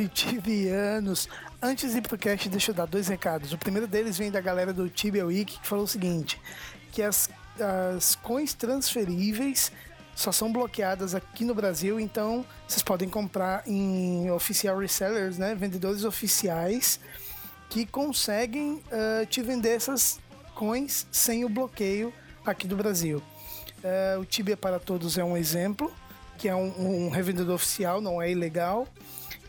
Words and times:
Salve, 0.00 0.08
tibianos! 0.08 1.28
Antes 1.60 1.92
de 1.92 1.98
ir 1.98 2.02
pro 2.02 2.16
cast, 2.16 2.48
deixa 2.48 2.70
eu 2.70 2.74
dar 2.74 2.86
dois 2.86 3.08
recados. 3.08 3.52
O 3.52 3.58
primeiro 3.58 3.86
deles 3.86 4.16
vem 4.16 4.30
da 4.30 4.40
galera 4.40 4.72
do 4.72 4.88
Tibia 4.88 5.26
Week, 5.26 5.58
que 5.58 5.66
falou 5.66 5.84
o 5.84 5.88
seguinte, 5.88 6.40
que 6.92 7.02
as, 7.02 7.28
as 7.94 8.14
coins 8.14 8.54
transferíveis 8.54 9.70
só 10.14 10.32
são 10.32 10.52
bloqueadas 10.52 11.14
aqui 11.14 11.44
no 11.44 11.54
Brasil, 11.54 11.98
então 11.98 12.44
vocês 12.66 12.82
podem 12.82 13.08
comprar 13.08 13.62
em 13.66 14.30
oficial 14.30 14.78
resellers, 14.78 15.38
né, 15.38 15.54
vendedores 15.54 16.04
oficiais, 16.04 17.00
que 17.68 17.86
conseguem 17.86 18.82
ah, 18.90 19.24
te 19.26 19.42
vender 19.42 19.70
essas 19.70 20.18
coins 20.54 21.06
sem 21.10 21.44
o 21.44 21.48
bloqueio 21.48 22.12
aqui 22.44 22.66
do 22.66 22.76
Brasil. 22.76 23.22
Ah, 23.84 24.18
o 24.18 24.24
Tibia 24.24 24.56
para 24.56 24.78
Todos 24.78 25.16
é 25.16 25.24
um 25.24 25.36
exemplo, 25.36 25.92
que 26.36 26.48
é 26.48 26.54
um, 26.54 27.06
um 27.06 27.10
revendedor 27.10 27.54
oficial, 27.54 28.00
não 28.00 28.20
é 28.20 28.30
ilegal, 28.30 28.86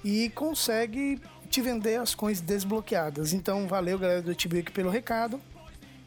e 0.03 0.29
consegue 0.29 1.21
te 1.49 1.61
vender 1.61 1.99
as 1.99 2.15
coins 2.15 2.41
desbloqueadas. 2.41 3.33
Então, 3.33 3.67
valeu, 3.67 3.99
galera 3.99 4.21
do 4.21 4.33
aqui 4.33 4.71
pelo 4.71 4.89
recado. 4.89 5.39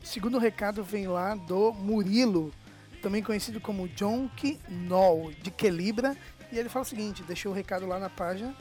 Segundo 0.03 0.39
recado 0.39 0.83
vem 0.83 1.07
lá 1.07 1.35
do 1.35 1.73
Murilo, 1.73 2.53
também 3.03 3.23
conhecido 3.23 3.61
como 3.61 3.89
Jonk 3.89 4.59
Noll, 4.69 5.33
de 5.43 5.51
Quelibra, 5.51 6.17
e 6.53 6.59
ele 6.59 6.69
fala 6.69 6.85
o 6.85 6.89
seguinte, 6.89 7.23
deixou 7.23 7.53
o 7.53 7.55
recado 7.55 7.87
lá 7.87 7.99
na 7.99 8.09
página 8.09 8.55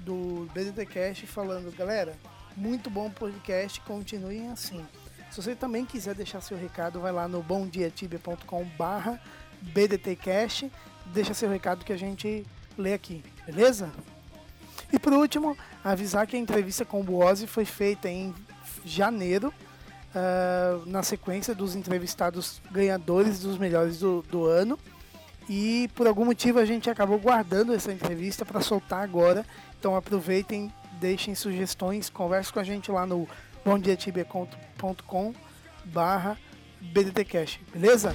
do 0.00 0.48
BDTcast 0.54 1.26
falando, 1.26 1.74
galera, 1.76 2.14
muito 2.56 2.90
bom 2.90 3.10
podcast, 3.10 3.80
continuem 3.82 4.50
assim. 4.50 4.84
Se 5.30 5.40
você 5.40 5.54
também 5.54 5.86
quiser 5.86 6.14
deixar 6.14 6.40
seu 6.40 6.58
recado, 6.58 7.00
vai 7.00 7.12
lá 7.12 7.28
no 7.28 7.42
bomdiatibia.com 7.42 8.64
barra 8.76 9.20
BDTcast, 9.60 10.70
deixa 11.06 11.34
seu 11.34 11.48
recado 11.48 11.84
que 11.84 11.92
a 11.92 11.98
gente 11.98 12.46
lê 12.76 12.94
aqui, 12.94 13.22
beleza? 13.46 13.92
E 14.92 14.98
por 14.98 15.12
último, 15.12 15.56
avisar 15.84 16.26
que 16.26 16.36
a 16.36 16.38
entrevista 16.38 16.84
com 16.84 17.00
o 17.00 17.04
Buozzi 17.04 17.46
foi 17.46 17.64
feita 17.64 18.08
em 18.08 18.34
janeiro, 18.84 19.52
ah, 20.14 20.80
na 20.86 21.02
sequência 21.02 21.54
dos 21.54 21.74
entrevistados 21.74 22.60
ganhadores 22.70 23.40
dos 23.40 23.58
melhores 23.58 24.00
do, 24.00 24.22
do 24.22 24.46
ano. 24.46 24.78
E 25.48 25.88
por 25.94 26.06
algum 26.06 26.24
motivo 26.24 26.58
a 26.58 26.64
gente 26.64 26.88
acabou 26.88 27.18
guardando 27.18 27.74
essa 27.74 27.92
entrevista 27.92 28.44
para 28.44 28.60
soltar 28.60 29.02
agora. 29.02 29.44
Então 29.78 29.96
aproveitem, 29.96 30.72
deixem 31.00 31.34
sugestões, 31.34 32.08
converse 32.08 32.52
com 32.52 32.60
a 32.60 32.64
gente 32.64 32.90
lá 32.90 33.06
no 33.06 33.28
bomdiatibia.com 33.64 35.34
barra 35.84 36.36
BDTcast, 36.80 37.60
beleza? 37.72 38.14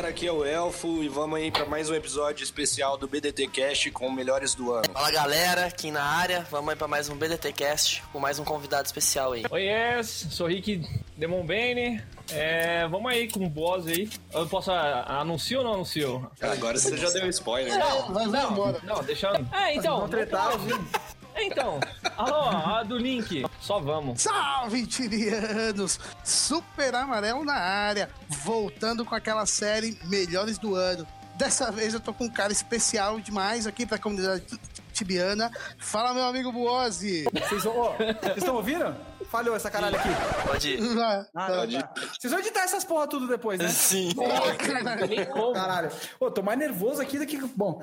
Galera, 0.00 0.08
aqui 0.08 0.26
é 0.26 0.32
o 0.32 0.44
Elfo 0.44 1.02
e 1.02 1.08
vamos 1.08 1.38
aí 1.38 1.50
pra 1.50 1.66
mais 1.66 1.90
um 1.90 1.94
episódio 1.94 2.42
especial 2.42 2.96
do 2.96 3.06
BDT 3.06 3.48
Cast 3.48 3.90
com 3.90 4.06
o 4.06 4.12
melhores 4.12 4.54
do 4.54 4.72
ano. 4.72 4.90
Fala 4.94 5.10
galera, 5.10 5.66
aqui 5.66 5.90
na 5.90 6.02
área, 6.02 6.46
vamos 6.50 6.70
aí 6.70 6.76
pra 6.76 6.88
mais 6.88 7.10
um 7.10 7.16
BDT 7.16 7.52
Cast 7.52 8.02
com 8.10 8.18
mais 8.18 8.38
um 8.38 8.44
convidado 8.44 8.86
especial 8.86 9.32
aí. 9.32 9.44
Oi, 9.50 9.62
yes, 9.62 10.28
sou 10.30 10.46
Rick 10.46 10.82
Demon 11.18 11.44
Bane. 11.44 12.02
É, 12.32 12.88
vamos 12.88 13.12
aí 13.12 13.28
com 13.28 13.44
o 13.44 13.50
boss 13.50 13.86
aí. 13.86 14.08
Eu 14.32 14.46
posso 14.46 14.70
a, 14.70 15.20
anuncio 15.20 15.58
ou 15.58 15.64
não 15.64 15.74
anuncio? 15.74 16.30
Agora 16.40 16.78
você 16.78 16.96
já 16.96 17.10
deu 17.10 17.28
spoiler. 17.28 17.78
Vai, 18.08 18.26
vai 18.28 18.46
embora. 18.46 18.80
Não, 18.82 19.02
deixa. 19.02 19.28
É, 19.52 19.74
então. 19.74 20.06
É, 20.06 21.09
então. 21.42 21.80
Alô, 22.16 22.48
a 22.48 22.82
do 22.82 22.98
link. 22.98 23.44
Só 23.60 23.78
vamos. 23.78 24.22
Salve, 24.22 24.86
tirianos! 24.86 25.98
Super 26.24 26.94
Amarelo 26.94 27.44
na 27.44 27.54
área, 27.54 28.10
voltando 28.28 29.04
com 29.04 29.14
aquela 29.14 29.46
série 29.46 29.98
Melhores 30.04 30.58
do 30.58 30.74
Ano. 30.74 31.06
Dessa 31.36 31.70
vez 31.70 31.94
eu 31.94 32.00
tô 32.00 32.12
com 32.12 32.24
um 32.24 32.30
cara 32.30 32.52
especial 32.52 33.18
demais 33.18 33.66
aqui 33.66 33.86
pra 33.86 33.98
comunidade 33.98 34.44
tibiana. 34.92 35.50
Fala, 35.78 36.12
meu 36.12 36.24
amigo 36.24 36.52
Buozzi! 36.52 37.24
Vocês 37.32 37.64
ô, 37.64 37.92
vocês 37.94 38.36
estão 38.36 38.56
ouvindo? 38.56 38.94
Falhou 39.30 39.54
essa 39.54 39.70
caralho 39.70 39.96
aqui. 39.96 40.08
Pode 40.46 40.70
ir. 40.74 40.98
Ah, 40.98 41.24
Ah, 41.34 41.48
não, 41.48 41.80
tá. 41.80 41.94
Vocês 42.18 42.32
vão 42.32 42.40
editar 42.40 42.62
essas 42.62 42.82
porra 42.84 43.06
tudo 43.06 43.28
depois, 43.28 43.58
né? 43.60 43.68
Sim. 43.68 44.10
Ô, 44.16 44.24
caralho. 44.56 45.52
Caralho. 45.54 45.90
Ô, 46.18 46.30
tô 46.30 46.42
mais 46.42 46.58
nervoso 46.58 47.00
aqui 47.00 47.18
do 47.18 47.24
que. 47.26 47.36
Bom, 47.56 47.80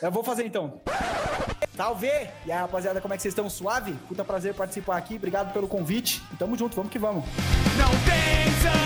eu 0.00 0.10
vou 0.12 0.22
fazer 0.22 0.46
então. 0.46 0.80
Salve! 1.76 2.06
E 2.46 2.52
aí, 2.52 2.58
rapaziada, 2.58 3.00
como 3.00 3.12
é 3.12 3.16
que 3.16 3.22
vocês 3.22 3.32
estão? 3.32 3.50
Suave? 3.50 3.92
Puta 4.08 4.24
prazer 4.24 4.54
participar 4.54 4.96
aqui. 4.96 5.16
Obrigado 5.16 5.52
pelo 5.52 5.66
convite. 5.68 6.22
E 6.32 6.36
tamo 6.36 6.56
junto, 6.56 6.76
vamos 6.76 6.90
que 6.92 6.98
vamos. 6.98 7.24
não 7.76 7.90
tem 8.06 8.85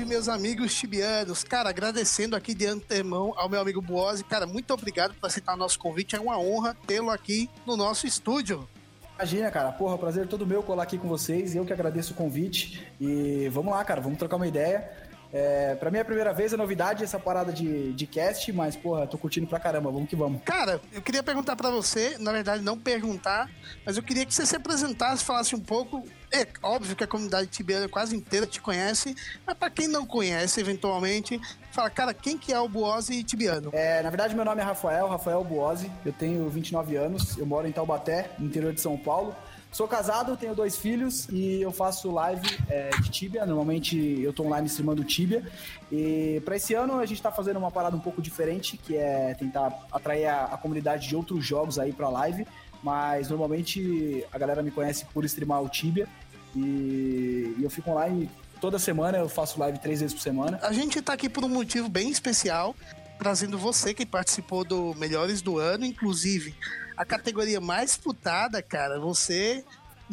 Salve, 0.00 0.04
meus 0.04 0.28
amigos 0.28 0.74
tibianos! 0.74 1.44
Cara, 1.44 1.68
agradecendo 1.68 2.34
aqui 2.34 2.54
de 2.54 2.66
antemão 2.66 3.34
ao 3.36 3.48
meu 3.48 3.60
amigo 3.60 3.82
Buozzi. 3.82 4.24
Cara, 4.24 4.46
muito 4.46 4.72
obrigado 4.72 5.14
por 5.14 5.26
aceitar 5.26 5.54
o 5.54 5.56
nosso 5.56 5.78
convite. 5.78 6.16
É 6.16 6.20
uma 6.20 6.38
honra 6.38 6.76
tê-lo 6.86 7.10
aqui 7.10 7.50
no 7.66 7.76
nosso 7.76 8.06
estúdio. 8.06 8.68
Imagina, 9.16 9.50
cara. 9.50 9.72
Porra, 9.72 9.98
prazer 9.98 10.26
todo 10.26 10.46
meu 10.46 10.62
colar 10.62 10.84
aqui 10.84 10.96
com 10.96 11.08
vocês. 11.08 11.54
Eu 11.54 11.66
que 11.66 11.72
agradeço 11.72 12.12
o 12.12 12.16
convite. 12.16 12.86
E 13.00 13.48
vamos 13.50 13.72
lá, 13.72 13.84
cara. 13.84 14.00
Vamos 14.00 14.18
trocar 14.18 14.36
uma 14.36 14.46
ideia. 14.46 14.90
É, 15.32 15.74
pra 15.74 15.90
mim 15.90 15.98
é 15.98 16.00
a 16.00 16.04
primeira 16.04 16.32
vez, 16.32 16.52
é 16.52 16.56
novidade 16.56 17.04
essa 17.04 17.18
parada 17.18 17.52
de, 17.52 17.92
de 17.92 18.06
cast, 18.06 18.52
mas, 18.52 18.74
porra, 18.74 19.06
tô 19.06 19.18
curtindo 19.18 19.46
pra 19.46 19.60
caramba. 19.60 19.90
Vamos 19.90 20.08
que 20.08 20.16
vamos. 20.16 20.40
Cara, 20.44 20.80
eu 20.92 21.02
queria 21.02 21.22
perguntar 21.22 21.56
pra 21.56 21.70
você, 21.70 22.16
na 22.18 22.32
verdade 22.32 22.64
não 22.64 22.78
perguntar, 22.78 23.48
mas 23.84 23.96
eu 23.96 24.02
queria 24.02 24.26
que 24.26 24.34
você 24.34 24.44
se 24.44 24.56
apresentasse, 24.56 25.24
falasse 25.24 25.54
um 25.54 25.60
pouco. 25.60 26.04
É 26.32 26.46
óbvio 26.62 26.94
que 26.94 27.02
a 27.02 27.06
comunidade 27.06 27.48
tibiana 27.48 27.88
quase 27.88 28.14
inteira 28.14 28.46
te 28.46 28.60
conhece, 28.60 29.16
mas 29.44 29.56
pra 29.56 29.68
quem 29.68 29.88
não 29.88 30.06
conhece, 30.06 30.60
eventualmente, 30.60 31.40
fala, 31.72 31.90
cara, 31.90 32.14
quem 32.14 32.38
que 32.38 32.52
é 32.52 32.60
o 32.60 32.68
Buozzi 32.68 33.24
tibiano? 33.24 33.70
É, 33.72 34.00
na 34.02 34.10
verdade, 34.10 34.34
meu 34.34 34.44
nome 34.44 34.60
é 34.60 34.64
Rafael, 34.64 35.08
Rafael 35.08 35.42
Buozzi. 35.42 35.90
Eu 36.04 36.12
tenho 36.12 36.48
29 36.48 36.96
anos, 36.96 37.36
eu 37.36 37.44
moro 37.44 37.66
em 37.66 37.72
Taubaté, 37.72 38.30
no 38.38 38.46
interior 38.46 38.72
de 38.72 38.80
São 38.80 38.96
Paulo. 38.96 39.34
Sou 39.72 39.86
casado, 39.86 40.36
tenho 40.36 40.52
dois 40.52 40.76
filhos 40.76 41.28
e 41.28 41.62
eu 41.62 41.70
faço 41.70 42.10
live 42.10 42.58
é, 42.68 42.90
de 42.90 43.08
Tibia. 43.08 43.46
Normalmente 43.46 44.20
eu 44.20 44.32
tô 44.32 44.44
online 44.44 44.66
streamando 44.66 45.04
Tibia. 45.04 45.44
E 45.92 46.42
para 46.44 46.56
esse 46.56 46.74
ano 46.74 46.98
a 46.98 47.06
gente 47.06 47.22
tá 47.22 47.30
fazendo 47.30 47.58
uma 47.58 47.70
parada 47.70 47.96
um 47.96 48.00
pouco 48.00 48.20
diferente, 48.20 48.76
que 48.76 48.96
é 48.96 49.32
tentar 49.34 49.72
atrair 49.92 50.26
a, 50.26 50.46
a 50.46 50.56
comunidade 50.56 51.08
de 51.08 51.14
outros 51.14 51.44
jogos 51.44 51.78
aí 51.78 51.92
pra 51.92 52.08
live. 52.08 52.44
Mas 52.82 53.28
normalmente 53.28 54.24
a 54.32 54.38
galera 54.38 54.62
me 54.62 54.70
conhece 54.70 55.04
por 55.06 55.24
streamar 55.24 55.62
o 55.62 55.68
Tibia. 55.68 56.08
E, 56.54 57.54
e 57.58 57.60
eu 57.60 57.70
fico 57.70 57.90
online 57.90 58.30
toda 58.60 58.78
semana, 58.78 59.18
eu 59.18 59.28
faço 59.28 59.58
live 59.60 59.78
três 59.78 60.00
vezes 60.00 60.14
por 60.14 60.22
semana. 60.22 60.58
A 60.62 60.72
gente 60.72 61.00
tá 61.00 61.12
aqui 61.12 61.28
por 61.28 61.44
um 61.44 61.48
motivo 61.48 61.88
bem 61.88 62.10
especial, 62.10 62.74
trazendo 63.18 63.58
você 63.58 63.94
que 63.94 64.04
participou 64.04 64.64
do 64.64 64.94
Melhores 64.94 65.40
do 65.40 65.58
Ano, 65.58 65.84
inclusive 65.84 66.54
a 67.00 67.04
categoria 67.06 67.62
mais 67.62 67.92
disputada, 67.92 68.60
cara, 68.60 69.00
você 69.00 69.64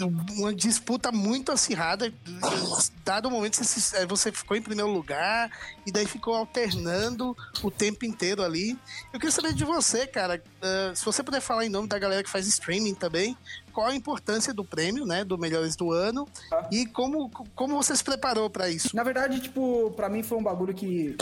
uma 0.06 0.54
disputa 0.54 1.12
muito 1.12 1.52
acirrada. 1.52 2.14
Dado 3.04 3.28
o 3.28 3.32
momento, 3.32 3.56
você, 3.64 3.98
eh, 3.98 4.06
você 4.06 4.32
ficou 4.32 4.56
em 4.56 4.62
primeiro 4.62 4.92
lugar 4.92 5.50
e 5.86 5.92
daí 5.92 6.06
ficou 6.06 6.36
alternando 6.36 7.36
o 7.64 7.72
tempo 7.72 8.06
inteiro 8.06 8.44
ali. 8.44 8.78
Eu 9.14 9.20
queria 9.20 9.32
saber 9.32 9.54
de 9.54 9.64
você, 9.64 10.06
cara, 10.06 10.42
eh, 10.62 10.92
se 10.96 11.04
você 11.04 11.24
puder 11.24 11.42
falar 11.42 11.66
em 11.66 11.70
nome 11.70 11.88
da 11.88 11.98
galera 11.98 12.24
que 12.24 12.30
faz 12.30 12.46
streaming 12.48 12.94
também, 12.94 13.38
qual 13.74 13.88
a 13.88 13.96
importância 13.96 14.54
do 14.54 14.66
prêmio, 14.66 15.06
né, 15.06 15.24
do 15.24 15.38
Melhores 15.38 15.76
do 15.76 15.92
Ano 15.92 16.28
e 16.72 16.86
como, 16.88 17.30
como 17.56 17.76
você 17.76 17.96
se 17.96 18.04
preparou 18.04 18.50
pra 18.50 18.70
isso? 18.70 18.96
Na 18.96 19.04
verdade, 19.04 19.40
tipo, 19.40 19.92
pra 19.96 20.10
mim 20.10 20.24
foi 20.24 20.38
um 20.38 20.44
bagulho 20.44 20.74
que 20.74 21.16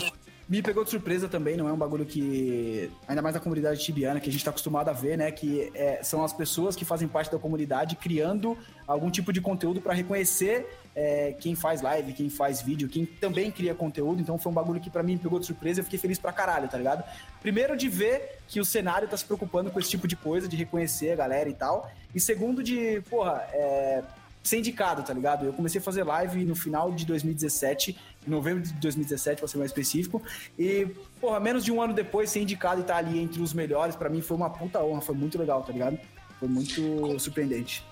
Me 0.48 0.62
pegou 0.62 0.84
de 0.84 0.92
surpresa 0.92 1.28
também, 1.28 1.58
não 1.58 1.68
é 1.68 1.74
um 1.74 1.78
bagulho 1.78 2.06
que. 2.06 2.92
Ainda 3.08 3.20
mais 3.20 3.34
na 3.34 3.42
comunidade 3.42 3.84
tibiana, 3.84 4.20
que 4.20 4.30
a 4.30 4.32
gente 4.32 4.44
tá 4.46 4.52
acostumado 4.52 4.90
a 4.90 4.94
ver, 4.94 5.18
né? 5.18 5.32
Que 5.32 5.72
é, 5.74 6.04
são 6.04 6.24
as 6.24 6.32
pessoas 6.32 6.76
que 6.76 6.86
fazem 6.86 7.08
parte 7.08 7.32
da 7.32 7.40
comunidade 7.40 7.96
criando 7.96 8.56
algum 8.86 9.10
tipo 9.10 9.34
de 9.34 9.42
conteúdo 9.42 9.82
para 9.82 9.94
reconhecer 9.94 10.68
é, 10.96 11.36
quem 11.40 11.56
faz 11.56 11.82
live, 11.82 12.14
quem 12.14 12.30
faz 12.30 12.62
vídeo, 12.62 12.88
quem 12.88 13.08
também 13.08 13.50
cria 13.50 13.74
conteúdo. 13.74 14.22
Então 14.22 14.38
foi 14.38 14.52
um 14.52 14.56
bagulho 14.56 14.80
que 14.80 14.90
para 14.92 15.02
mim 15.02 15.14
me 15.14 15.20
pegou 15.20 15.40
de 15.40 15.48
surpresa. 15.48 15.80
Eu 15.80 15.84
fiquei 15.84 15.98
feliz 15.98 16.20
pra 16.20 16.32
caralho, 16.32 16.68
tá 16.68 16.78
ligado? 16.78 17.04
Primeiro 17.42 17.76
de 17.76 17.90
ver 17.90 18.38
que 18.48 18.60
o 18.60 18.66
cenário 18.66 19.08
tá 19.08 19.18
se 19.18 19.26
preocupando 19.26 19.72
com 19.72 19.80
esse 19.80 19.90
tipo 19.90 20.08
de 20.08 20.16
coisa, 20.16 20.48
de 20.48 20.56
reconhecer 20.56 21.12
a 21.12 21.16
galera 21.16 21.50
e 21.50 21.54
tal. 21.54 21.92
E 22.14 22.20
segundo 22.20 22.62
de, 22.62 23.02
porra, 23.10 23.48
é 23.52 24.04
ser 24.46 24.60
indicado, 24.60 25.02
tá 25.02 25.12
ligado? 25.12 25.46
Eu 25.46 25.54
comecei 25.54 25.82
a 25.82 25.84
fazer 25.84 26.04
live 26.04 26.46
no 26.46 26.56
final 26.56 26.92
de 26.92 27.06
2017, 27.06 27.92
em 27.92 28.15
novembro 28.28 28.64
de 28.64 28.74
2017, 28.74 29.40
pra 29.40 29.48
ser 29.48 29.58
mais 29.58 29.72
específico. 29.72 30.22
E, 30.58 30.88
porra, 31.20 31.40
menos 31.40 31.64
de 31.64 31.72
um 31.72 31.82
ano 31.82 31.94
depois, 31.94 32.30
ser 32.30 32.42
indicado 32.42 32.80
e 32.80 32.82
estar 32.82 32.98
ali 32.98 33.20
entre 33.20 33.42
os 33.42 33.54
melhores, 33.54 33.96
pra 33.96 34.10
mim 34.10 34.22
foi 34.22 34.36
uma 34.38 34.50
puta 34.50 34.84
honra, 34.84 35.02
foi 35.02 35.16
muito 35.16 35.38
legal, 35.38 35.62
tá 35.64 35.72
ligado? 35.74 35.98
Foi 36.40 36.48
muito 36.48 37.20
surpreendente. 37.20 37.84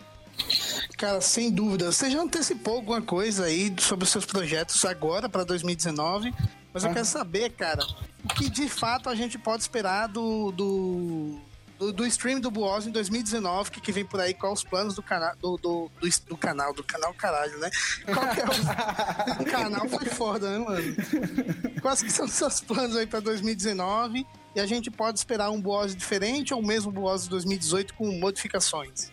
Cara, 0.98 1.22
sem 1.22 1.52
dúvida. 1.52 1.92
Você 1.92 2.10
já 2.10 2.22
antecipou 2.22 2.76
alguma 2.76 3.02
coisa 3.02 3.46
aí 3.46 3.74
sobre 3.80 4.04
os 4.06 4.10
seus 4.10 4.26
projetos 4.26 4.84
agora 4.86 5.28
para 5.30 5.44
2019? 5.44 6.34
Mas 6.74 6.84
eu 6.84 6.90
Ah. 6.90 6.94
quero 6.94 7.06
saber, 7.06 7.52
cara, 7.52 7.84
o 8.24 8.28
que 8.30 8.50
de 8.50 8.68
fato 8.68 9.10
a 9.10 9.16
gente 9.16 9.38
pode 9.38 9.62
esperar 9.62 10.08
do, 10.08 10.52
do, 10.52 11.38
do, 11.78 11.92
do 11.92 12.06
stream 12.06 12.40
do 12.40 12.52
Buoz 12.52 12.88
em 12.88 12.92
2019, 12.92 13.72
que, 13.72 13.81
que 13.81 13.92
vem 13.92 14.06
por 14.06 14.20
aí, 14.20 14.34
quais 14.34 14.60
os 14.60 14.64
planos 14.64 14.96
do 14.96 15.04
canal, 15.04 15.36
do, 15.38 15.58
do, 15.58 15.92
do, 16.00 16.10
do 16.28 16.38
canal, 16.38 16.74
do 16.74 16.84
canal 16.84 17.14
caralho, 17.14 17.58
né? 17.60 17.70
Qual 18.06 18.28
que 18.30 18.42
é 18.42 18.46
o, 18.46 19.42
o 19.42 19.46
canal 19.46 19.90
foi 19.90 20.06
foda, 20.06 20.50
né, 20.50 20.66
mano? 20.66 20.96
Quais 21.81 22.02
que 22.02 22.12
são 22.12 22.25
os 22.25 22.34
seus 22.34 22.62
planos 22.62 22.96
aí 22.96 23.08
para 23.08 23.20
2019? 23.20 24.25
E 24.56 24.60
a 24.60 24.66
gente 24.68 24.92
pode 24.92 25.18
esperar 25.18 25.50
um 25.50 25.60
Buoz 25.60 25.96
diferente 25.96 26.54
ou 26.54 26.60
o 26.60 26.66
mesmo 26.66 26.92
Buoz 26.92 27.24
de 27.24 27.30
2018 27.30 27.96
com 27.96 28.06
modificações? 28.20 29.12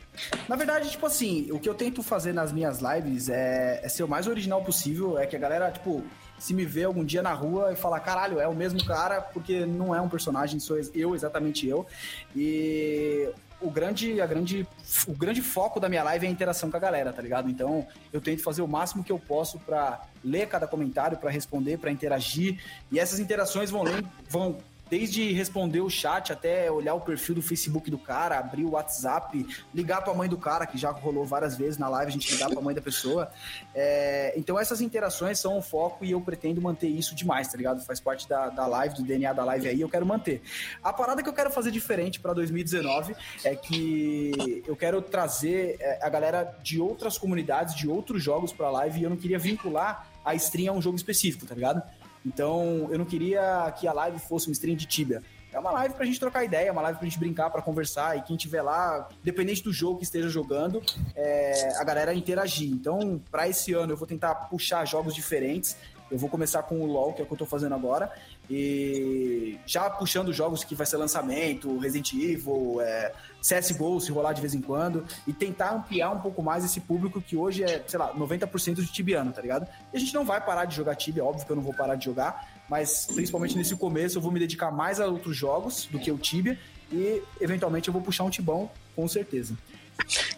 Na 0.49 0.55
verdade, 0.57 0.91
tipo 0.91 1.07
assim, 1.07 1.51
o 1.51 1.59
que 1.59 1.69
eu 1.69 1.75
tento 1.75 2.03
fazer 2.03 2.35
nas 2.35 2.53
minhas 2.53 2.81
lives 2.81 3.29
é, 3.29 3.81
é 3.83 3.89
ser 3.89 4.03
o 4.03 4.09
mais 4.09 4.27
original 4.27 4.63
possível. 4.63 5.19
É 5.19 5.27
que 5.27 5.35
a 5.35 5.39
galera, 5.39 5.71
tipo, 5.71 6.05
se 6.41 6.55
me 6.55 6.65
vê 6.65 6.85
algum 6.85 7.05
dia 7.05 7.23
na 7.23 7.33
rua 7.33 7.73
e 7.73 7.77
falar, 7.77 8.01
caralho, 8.01 8.41
é 8.41 8.49
o 8.49 8.55
mesmo 8.55 8.83
cara, 8.85 9.21
porque 9.21 9.67
não 9.67 9.95
é 9.95 10.01
um 10.01 10.09
personagem, 10.09 10.59
sou 10.59 10.79
eu, 10.95 11.15
exatamente 11.15 11.69
eu. 11.69 11.87
E 12.35 13.29
o 13.61 13.71
grande, 13.71 14.21
a 14.23 14.27
grande, 14.27 14.67
o 15.07 15.13
grande 15.13 15.43
foco 15.43 15.79
da 15.79 15.89
minha 15.89 16.03
live 16.03 16.25
é 16.25 16.29
a 16.29 16.33
interação 16.33 16.71
com 16.71 16.77
a 16.79 16.81
galera, 16.81 17.13
tá 17.13 17.21
ligado? 17.21 17.51
Então, 17.51 17.87
eu 18.11 18.21
tento 18.21 18.43
fazer 18.43 18.63
o 18.63 18.67
máximo 18.67 19.05
que 19.05 19.13
eu 19.13 19.19
posso 19.19 19.59
pra 19.61 20.03
ler 20.25 20.49
cada 20.49 20.67
comentário, 20.67 21.19
pra 21.19 21.31
responder, 21.31 21.79
pra 21.79 21.91
interagir. 21.91 22.59
E 22.91 22.99
essas 22.99 23.21
interações 23.21 23.71
vão, 23.71 23.85
vão 24.29 24.59
desde 24.91 25.33
responder 25.33 25.81
o 25.81 25.89
chat 25.89 26.33
até 26.33 26.71
olhar 26.71 26.95
o 26.95 27.01
perfil 27.01 27.37
do 27.37 27.43
Facebook 27.43 27.91
do 27.91 27.99
cara, 27.99 28.39
abrir 28.39 28.65
o 28.65 28.73
WhatsApp, 28.73 29.47
ligar 29.73 30.03
pra 30.03 30.13
mãe 30.13 30.29
do 30.29 30.37
cara, 30.37 30.67
que 30.67 30.77
já 30.77 30.91
rolou 30.91 31.25
várias 31.25 31.57
vezes 31.57 31.79
na 31.79 31.89
live, 31.89 32.09
a 32.09 32.13
gente 32.13 32.33
ligar 32.33 32.51
pra 32.51 32.61
mãe 32.61 32.75
da 32.75 32.83
pessoa. 32.83 33.31
É, 33.73 34.35
então 34.37 34.59
essas 34.59 34.81
interações 34.81 35.39
são 35.39 35.57
o 35.57 35.63
foco 35.63 36.05
e 36.05 36.11
eu 36.11 36.21
pretendo 36.21 36.61
manter 36.61 36.89
isso 36.89 37.15
demais, 37.15 37.47
tá 37.47 37.57
ligado? 37.57 37.81
Faz 37.83 38.01
parte 38.01 38.29
da, 38.29 38.49
da 38.49 38.67
live, 38.67 38.97
do 38.97 39.03
DNA 39.03 39.33
da 39.33 39.45
live 39.45 39.69
aí, 39.69 39.81
eu 39.81 39.89
quero 39.89 40.05
manter. 40.05 40.43
A 40.83 40.93
parada 40.93 41.23
que 41.23 41.29
eu 41.29 41.33
quero 41.33 41.51
fazer 41.51 41.71
diferente 41.71 42.19
pra 42.19 42.35
2019 42.35 43.15
é 43.45 43.55
que 43.55 44.65
eu 44.67 44.75
quero 44.75 45.01
trazer 45.01 45.77
é, 45.79 46.05
a 46.05 46.09
galera 46.09 46.59
de 46.63 46.81
outras 46.81 47.17
comunidades, 47.17 47.77
de 47.77 47.89
outros 47.89 48.23
jogos 48.23 48.53
pra 48.53 48.71
live 48.71 49.01
e 49.01 49.05
eu 49.05 49.11
não 49.11 49.17
queria 49.17 49.39
vincular 49.39 50.09
a 50.25 50.35
stream 50.35 50.73
a 50.75 50.77
um 50.77 50.83
jogo 50.83 50.97
específico, 50.97 51.47
tá 51.47 51.55
ligado? 51.55 51.83
Então, 52.25 52.89
eu 52.91 52.99
não 52.99 53.05
queria 53.05 53.73
que 53.79 53.89
a 53.89 53.93
live 53.93 54.19
fosse 54.19 54.49
um 54.49 54.53
stream 54.53 54.77
de 54.77 54.87
Tibia. 54.87 55.23
É 55.53 55.59
uma 55.59 55.73
live 55.73 55.95
pra 55.95 56.05
gente 56.05 56.21
trocar 56.21 56.45
ideia, 56.45 56.71
uma 56.71 56.83
live 56.83 56.99
pra 56.99 57.09
gente 57.09 57.19
brincar, 57.19 57.51
pra 57.51 57.61
conversar 57.61 58.17
e 58.17 58.23
quem 58.23 58.37
tiver 58.37 58.63
lá, 58.63 59.09
independente 59.21 59.63
do 59.65 59.73
jogo 59.73 59.99
que 59.99 60.05
esteja 60.05 60.29
jogando, 60.29 60.81
é, 61.17 61.73
a 61.77 61.83
galera 61.83 62.15
interagir. 62.15 62.71
Então, 62.71 63.21
pra 63.31 63.49
esse 63.49 63.73
ano 63.73 63.93
eu 63.93 63.97
vou 63.97 64.07
tentar 64.07 64.35
puxar 64.35 64.85
jogos 64.85 65.15
diferentes. 65.15 65.77
Eu 66.11 66.19
vou 66.19 66.29
começar 66.29 66.65
com 66.65 66.81
o 66.81 66.87
LoL, 66.87 67.13
que 67.13 67.21
é 67.21 67.25
o 67.25 67.27
que 67.27 67.33
eu 67.33 67.39
tô 67.39 67.47
fazendo 67.47 67.73
agora, 67.73 68.13
e 68.49 69.57
já 69.65 69.89
puxando 69.89 70.33
jogos 70.33 70.65
que 70.65 70.75
vai 70.75 70.85
ser 70.85 70.97
lançamento, 70.97 71.79
Resident 71.79 72.15
Evil, 72.15 72.81
é, 72.81 73.13
CSGO, 73.41 74.01
se 74.01 74.13
rolar 74.13 74.33
de 74.33 74.41
vez 74.41 74.55
em 74.55 74.61
quando, 74.61 75.05
e 75.27 75.33
tentar 75.33 75.75
ampliar 75.75 76.11
um 76.11 76.21
pouco 76.21 76.43
mais 76.43 76.65
esse 76.65 76.81
público 76.81 77.21
que 77.21 77.37
hoje 77.37 77.63
é, 77.63 77.83
sei 77.87 77.99
lá, 77.99 78.15
90% 78.15 78.77
de 78.77 78.93
tibiano, 78.93 79.33
tá 79.33 79.41
ligado? 79.41 79.67
E 79.93 79.97
a 79.97 80.01
gente 80.01 80.15
não 80.15 80.25
vai 80.25 80.41
parar 80.41 80.65
de 80.65 80.77
jogar 80.77 80.95
Tibia, 80.95 81.25
óbvio 81.25 81.47
que 81.47 81.53
eu 81.53 81.57
não 81.57 81.63
vou 81.63 81.75
parar 81.75 81.95
de 81.95 82.05
jogar, 82.05 82.49
mas 82.69 83.07
principalmente 83.07 83.57
nesse 83.57 83.75
começo 83.77 84.19
eu 84.19 84.23
vou 84.23 84.31
me 84.31 84.39
dedicar 84.39 84.71
mais 84.71 85.01
a 85.01 85.07
outros 85.07 85.37
jogos 85.37 85.87
do 85.87 85.99
que 85.99 86.11
o 86.11 86.19
Tibia, 86.19 86.59
e 86.93 87.23
eventualmente 87.41 87.89
eu 87.89 87.93
vou 87.93 88.03
puxar 88.03 88.25
um 88.25 88.31
Tibão, 88.31 88.71
com 88.95 89.07
certeza. 89.09 89.57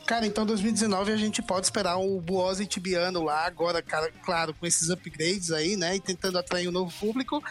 Cara, 0.07 0.27
então 0.27 0.45
2019 0.45 1.13
a 1.13 1.17
gente 1.17 1.41
pode 1.41 1.67
esperar 1.67 1.97
o 1.97 2.21
Buose 2.21 2.67
Tibiano 2.67 3.23
lá, 3.23 3.47
agora, 3.47 3.81
cara, 3.81 4.13
claro, 4.25 4.53
com 4.55 4.67
esses 4.67 4.91
upgrades 4.91 5.51
aí, 5.51 5.77
né? 5.77 5.97
E 5.97 6.01
tentando 6.01 6.39
atrair 6.39 6.69
um 6.69 6.73
novo 6.73 6.93
público. 6.99 7.43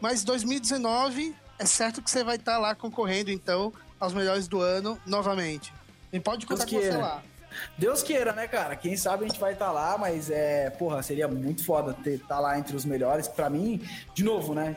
Mas 0.00 0.24
2019 0.24 1.34
é 1.58 1.66
certo 1.66 2.02
que 2.02 2.10
você 2.10 2.22
vai 2.22 2.36
estar 2.36 2.58
lá 2.58 2.74
concorrendo, 2.74 3.30
então, 3.30 3.72
aos 3.98 4.12
melhores 4.12 4.48
do 4.48 4.60
ano 4.60 4.98
novamente. 5.06 5.72
E 6.12 6.20
pode 6.20 6.46
contar 6.46 6.64
Deus 6.64 6.84
com 6.84 6.90
você 6.90 6.96
lá. 6.96 7.22
Deus 7.78 8.02
queira, 8.02 8.32
né, 8.32 8.46
cara? 8.46 8.76
Quem 8.76 8.96
sabe 8.96 9.24
a 9.24 9.28
gente 9.28 9.40
vai 9.40 9.54
estar 9.54 9.72
lá, 9.72 9.96
mas 9.96 10.30
é, 10.30 10.70
porra, 10.70 11.02
seria 11.02 11.26
muito 11.26 11.64
foda 11.64 11.94
ter 11.94 12.20
tá 12.20 12.38
lá 12.38 12.58
entre 12.58 12.76
os 12.76 12.84
melhores. 12.84 13.28
Pra 13.28 13.48
mim, 13.48 13.82
de 14.14 14.22
novo, 14.22 14.54
né? 14.54 14.76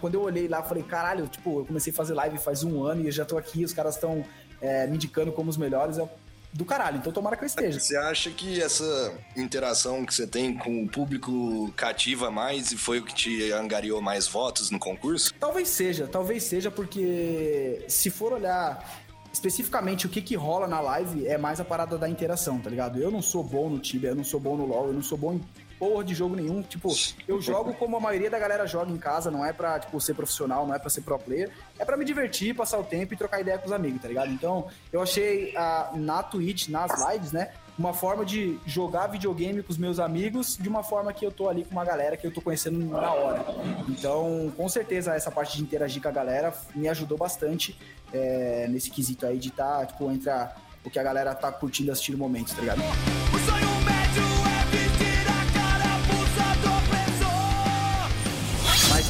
Quando 0.00 0.14
eu 0.14 0.22
olhei 0.22 0.48
lá, 0.48 0.58
eu 0.58 0.64
falei, 0.64 0.82
caralho, 0.82 1.28
tipo, 1.28 1.60
eu 1.60 1.66
comecei 1.66 1.92
a 1.92 1.96
fazer 1.96 2.14
live 2.14 2.38
faz 2.38 2.64
um 2.64 2.82
ano 2.82 3.02
e 3.02 3.06
eu 3.06 3.12
já 3.12 3.24
tô 3.24 3.36
aqui, 3.36 3.62
os 3.62 3.74
caras 3.74 3.94
estão 3.94 4.24
é, 4.60 4.86
me 4.86 4.96
indicando 4.96 5.30
como 5.32 5.50
os 5.50 5.56
melhores. 5.56 5.98
É 5.98 6.08
do 6.52 6.64
caralho, 6.64 6.98
então 6.98 7.12
tomara 7.12 7.36
que 7.36 7.44
eu 7.44 7.46
esteja. 7.46 7.78
Você 7.78 7.96
acha 7.96 8.30
que 8.30 8.60
essa 8.60 9.12
interação 9.36 10.04
que 10.04 10.14
você 10.14 10.26
tem 10.26 10.56
com 10.56 10.84
o 10.84 10.88
público 10.88 11.72
cativa 11.76 12.30
mais 12.30 12.72
e 12.72 12.76
foi 12.76 12.98
o 12.98 13.04
que 13.04 13.14
te 13.14 13.52
angariou 13.52 14.00
mais 14.00 14.26
votos 14.26 14.70
no 14.70 14.78
concurso? 14.78 15.32
Talvez 15.38 15.68
seja, 15.68 16.06
talvez 16.06 16.44
seja 16.44 16.70
porque 16.70 17.84
se 17.88 18.10
for 18.10 18.32
olhar 18.32 19.04
especificamente 19.32 20.06
o 20.06 20.08
que 20.08 20.22
que 20.22 20.34
rola 20.34 20.66
na 20.66 20.80
live 20.80 21.26
é 21.26 21.36
mais 21.36 21.60
a 21.60 21.64
parada 21.64 21.98
da 21.98 22.08
interação, 22.08 22.58
tá 22.58 22.70
ligado? 22.70 22.98
Eu 22.98 23.10
não 23.10 23.20
sou 23.20 23.44
bom 23.44 23.68
no 23.68 23.78
Tibia, 23.78 24.10
eu 24.10 24.14
não 24.14 24.24
sou 24.24 24.40
bom 24.40 24.56
no 24.56 24.64
LoL, 24.64 24.88
eu 24.88 24.92
não 24.94 25.02
sou 25.02 25.18
bom 25.18 25.34
em 25.34 25.40
porra 25.78 26.04
de 26.04 26.14
jogo 26.14 26.36
nenhum. 26.36 26.62
Tipo, 26.62 26.90
eu 27.26 27.40
jogo 27.40 27.72
como 27.74 27.96
a 27.96 28.00
maioria 28.00 28.30
da 28.30 28.38
galera 28.38 28.66
joga 28.66 28.90
em 28.90 28.96
casa, 28.96 29.30
não 29.30 29.44
é 29.44 29.52
pra, 29.52 29.78
tipo, 29.78 30.00
ser 30.00 30.14
profissional, 30.14 30.66
não 30.66 30.74
é 30.74 30.78
pra 30.78 30.90
ser 30.90 31.02
pro 31.02 31.18
player. 31.18 31.50
É 31.78 31.84
pra 31.84 31.96
me 31.96 32.04
divertir, 32.04 32.54
passar 32.54 32.78
o 32.78 32.84
tempo 32.84 33.14
e 33.14 33.16
trocar 33.16 33.40
ideia 33.40 33.58
com 33.58 33.66
os 33.66 33.72
amigos, 33.72 34.00
tá 34.02 34.08
ligado? 34.08 34.30
Então, 34.32 34.66
eu 34.92 35.02
achei 35.02 35.54
ah, 35.56 35.90
na 35.94 36.22
Twitch, 36.22 36.68
nas 36.68 36.90
lives, 37.12 37.32
né? 37.32 37.50
Uma 37.78 37.92
forma 37.92 38.24
de 38.24 38.58
jogar 38.64 39.06
videogame 39.08 39.62
com 39.62 39.70
os 39.70 39.76
meus 39.76 39.98
amigos 39.98 40.56
de 40.58 40.66
uma 40.66 40.82
forma 40.82 41.12
que 41.12 41.26
eu 41.26 41.30
tô 41.30 41.46
ali 41.46 41.62
com 41.62 41.72
uma 41.72 41.84
galera 41.84 42.16
que 42.16 42.26
eu 42.26 42.32
tô 42.32 42.40
conhecendo 42.40 42.78
na 42.78 43.12
hora. 43.12 43.44
Então, 43.86 44.50
com 44.56 44.66
certeza, 44.66 45.14
essa 45.14 45.30
parte 45.30 45.58
de 45.58 45.62
interagir 45.62 46.00
com 46.00 46.08
a 46.08 46.12
galera 46.12 46.54
me 46.74 46.88
ajudou 46.88 47.18
bastante 47.18 47.78
é, 48.14 48.66
nesse 48.70 48.90
quesito 48.90 49.26
aí 49.26 49.36
de 49.36 49.48
estar, 49.48 49.80
tá, 49.80 49.86
tipo, 49.86 50.10
entre 50.10 50.30
a- 50.30 50.56
o 50.84 50.88
que 50.90 50.98
a 50.98 51.02
galera 51.02 51.34
tá 51.34 51.52
curtindo 51.52 51.92
assistir 51.92 52.12
no 52.12 52.18
momento, 52.18 52.54
tá 52.54 52.60
ligado? 52.62 52.80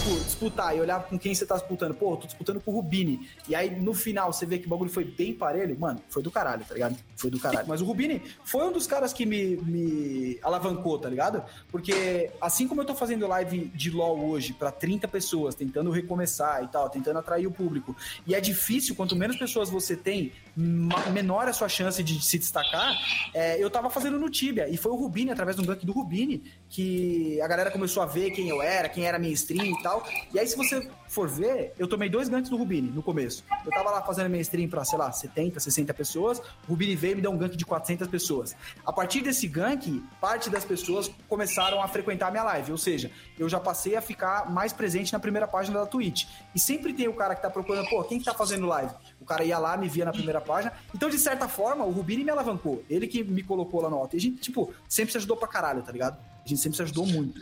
Liverpool. 0.07 0.26
Disputar 0.37 0.77
e 0.77 0.81
olhar 0.81 1.03
com 1.05 1.19
quem 1.19 1.35
você 1.35 1.47
tá 1.47 1.55
disputando. 1.55 1.95
Pô, 1.95 2.15
tô 2.17 2.27
disputando 2.27 2.61
com 2.61 2.71
o 2.71 2.75
Rubini. 2.75 3.27
E 3.49 3.55
aí, 3.55 3.71
no 3.71 3.95
final, 3.95 4.31
você 4.31 4.45
vê 4.45 4.59
que 4.59 4.67
o 4.67 4.69
bagulho 4.69 4.91
foi 4.91 5.05
bem 5.05 5.33
parelho. 5.33 5.79
Mano, 5.79 5.99
foi 6.11 6.23
do 6.23 6.31
caralho, 6.31 6.63
tá 6.65 6.75
ligado? 6.75 6.97
Foi 7.17 7.31
do 7.31 7.41
caralho. 7.41 7.67
Mas 7.67 7.81
o 7.81 7.87
Rubini 7.87 8.21
foi 8.45 8.67
um 8.67 8.73
dos 8.73 8.87
caras 8.87 9.15
que 9.15 9.25
me, 9.25 9.57
me 9.57 10.39
alavancou, 10.43 10.99
tá 10.99 11.09
ligado? 11.09 11.43
Porque, 11.71 12.31
assim 12.39 12.69
como 12.69 12.83
eu 12.83 12.85
tô 12.85 12.95
fazendo 12.95 13.27
live 13.27 13.71
de 13.75 13.91
LoL 13.91 14.29
hoje 14.29 14.53
pra 14.53 14.71
30 14.71 15.09
pessoas, 15.09 15.55
tentando 15.55 15.91
recomeçar 15.91 16.63
e 16.63 16.69
tal, 16.69 16.91
tentando 16.91 17.19
atrair 17.19 17.47
o 17.47 17.51
público, 17.51 17.97
e 18.27 18.35
é 18.35 18.41
difícil, 18.41 18.95
quanto 18.95 19.17
menos 19.17 19.37
pessoas 19.37 19.71
você 19.71 19.97
tem, 19.97 20.33
menor 20.57 21.49
a 21.49 21.53
sua 21.53 21.69
chance 21.69 22.03
de 22.03 22.23
se 22.23 22.39
destacar, 22.39 22.95
é, 23.33 23.63
eu 23.63 23.71
tava 23.71 23.89
fazendo 23.91 24.19
no 24.19 24.29
Tibia. 24.29 24.69
E 24.69 24.77
foi 24.77 24.93
o 24.93 24.97
Rubini, 24.97 25.31
através 25.31 25.57
do 25.57 25.65
gank 25.65 25.85
do 25.85 25.93
Rubini, 25.93 26.43
que 26.69 27.41
a 27.41 27.49
galera 27.49 27.71
começou 27.71 28.03
a 28.03 28.07
ver 28.07 28.31
quem 28.33 28.49
eu 28.49 28.61
era, 28.61 28.89
quem 28.89 29.07
era 29.07 29.19
minha 29.19 29.33
stream 29.33 29.67
e 29.67 29.83
tal. 29.83 30.03
E 30.33 30.39
aí, 30.39 30.47
se 30.47 30.57
você 30.57 30.89
for 31.09 31.29
ver, 31.29 31.73
eu 31.79 31.87
tomei 31.87 32.09
dois 32.09 32.29
ganks 32.29 32.51
do 32.51 32.57
Rubini 32.57 32.91
no 32.91 33.03
começo. 33.03 33.45
Eu 33.65 33.71
tava 33.71 33.91
lá 33.91 34.03
fazendo 34.03 34.29
minha 34.29 34.43
stream 34.43 34.69
pra, 34.69 34.85
sei 34.85 34.99
lá, 34.99 35.11
70, 35.11 35.61
60 35.61 35.95
pessoas. 35.95 36.39
O 36.39 36.71
Rubini 36.71 36.97
veio 36.97 37.13
e 37.13 37.15
me 37.17 37.23
deu 37.23 37.31
um 37.31 37.39
gank 37.39 37.57
de 37.57 37.65
400 37.65 38.09
pessoas. 38.09 38.57
A 38.85 38.93
partir 38.93 39.23
desse 39.23 39.47
gank, 39.47 40.03
parte 40.21 40.51
das 40.51 40.65
pessoas 40.65 41.11
começaram 41.29 41.81
a 41.81 41.89
frequentar 41.89 42.29
a 42.29 42.31
minha 42.31 42.43
live. 42.45 42.73
Ou 42.73 42.79
seja, 42.79 43.11
eu 43.39 43.49
já 43.49 43.61
passei 43.61 43.97
a 43.97 44.03
ficar 44.03 44.51
mais 44.51 44.73
presente 44.73 45.13
na 45.13 45.21
primeira 45.21 45.47
página 45.47 45.81
da 45.81 45.87
Twitch. 45.87 46.27
E 46.55 46.61
sempre 46.61 46.93
tem 46.93 47.09
o 47.09 47.15
cara 47.15 47.35
que 47.35 47.43
tá 47.43 47.51
procurando, 47.51 47.89
pô, 47.89 48.03
quem 48.05 48.19
que 48.19 48.25
tá 48.25 48.35
fazendo 48.35 48.67
live? 48.67 48.93
O 49.21 49.25
cara 49.25 49.45
ia 49.45 49.59
lá, 49.59 49.77
me 49.77 49.89
via 49.89 50.05
na 50.05 50.13
primeira 50.13 50.41
página. 50.41 50.73
Então, 50.95 51.09
de 51.09 51.19
certa 51.19 51.49
forma, 51.49 51.85
o 51.85 51.91
Rubini 51.91 52.25
me 52.25 52.31
alavancou. 52.31 52.85
Ele 52.91 53.07
que 53.07 53.23
me 53.23 53.43
colocou 53.43 53.81
lá 53.81 53.89
no 53.89 53.97
alto. 53.97 54.17
E 54.17 54.19
a 54.19 54.21
gente, 54.21 54.41
tipo, 54.41 54.73
sempre 54.89 55.13
se 55.13 55.19
ajudou 55.19 55.37
pra 55.37 55.49
caralho, 55.49 55.83
tá 55.83 55.93
ligado? 55.93 56.19
A 56.45 56.49
gente 56.49 56.61
sempre 56.61 56.77
se 56.77 56.83
ajudou 56.83 57.07
muito. 57.07 57.41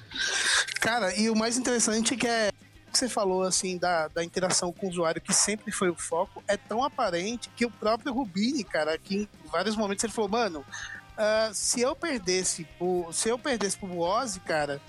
Cara, 0.80 1.14
e 1.18 1.28
o 1.30 1.36
mais 1.36 1.56
interessante 1.58 2.14
é 2.14 2.16
que 2.16 2.26
é 2.26 2.53
que 2.94 2.98
você 2.98 3.08
falou, 3.08 3.42
assim, 3.42 3.76
da, 3.76 4.08
da 4.08 4.24
interação 4.24 4.72
com 4.72 4.86
o 4.86 4.90
usuário, 4.90 5.20
que 5.20 5.34
sempre 5.34 5.70
foi 5.70 5.90
o 5.90 5.94
foco, 5.94 6.42
é 6.48 6.56
tão 6.56 6.82
aparente 6.82 7.50
que 7.54 7.66
o 7.66 7.70
próprio 7.70 8.12
Rubini, 8.14 8.64
cara, 8.64 8.96
que 8.96 9.28
em 9.44 9.48
vários 9.50 9.76
momentos 9.76 10.02
ele 10.04 10.12
falou, 10.12 10.30
mano, 10.30 10.64
ah, 11.18 11.50
se 11.52 11.80
eu 11.82 11.94
perdesse 11.94 12.64
pro, 12.78 13.08
se 13.12 13.28
eu 13.28 13.38
perdesse 13.38 13.76
pro 13.76 13.98
Ozzy, 13.98 14.40
cara, 14.40 14.80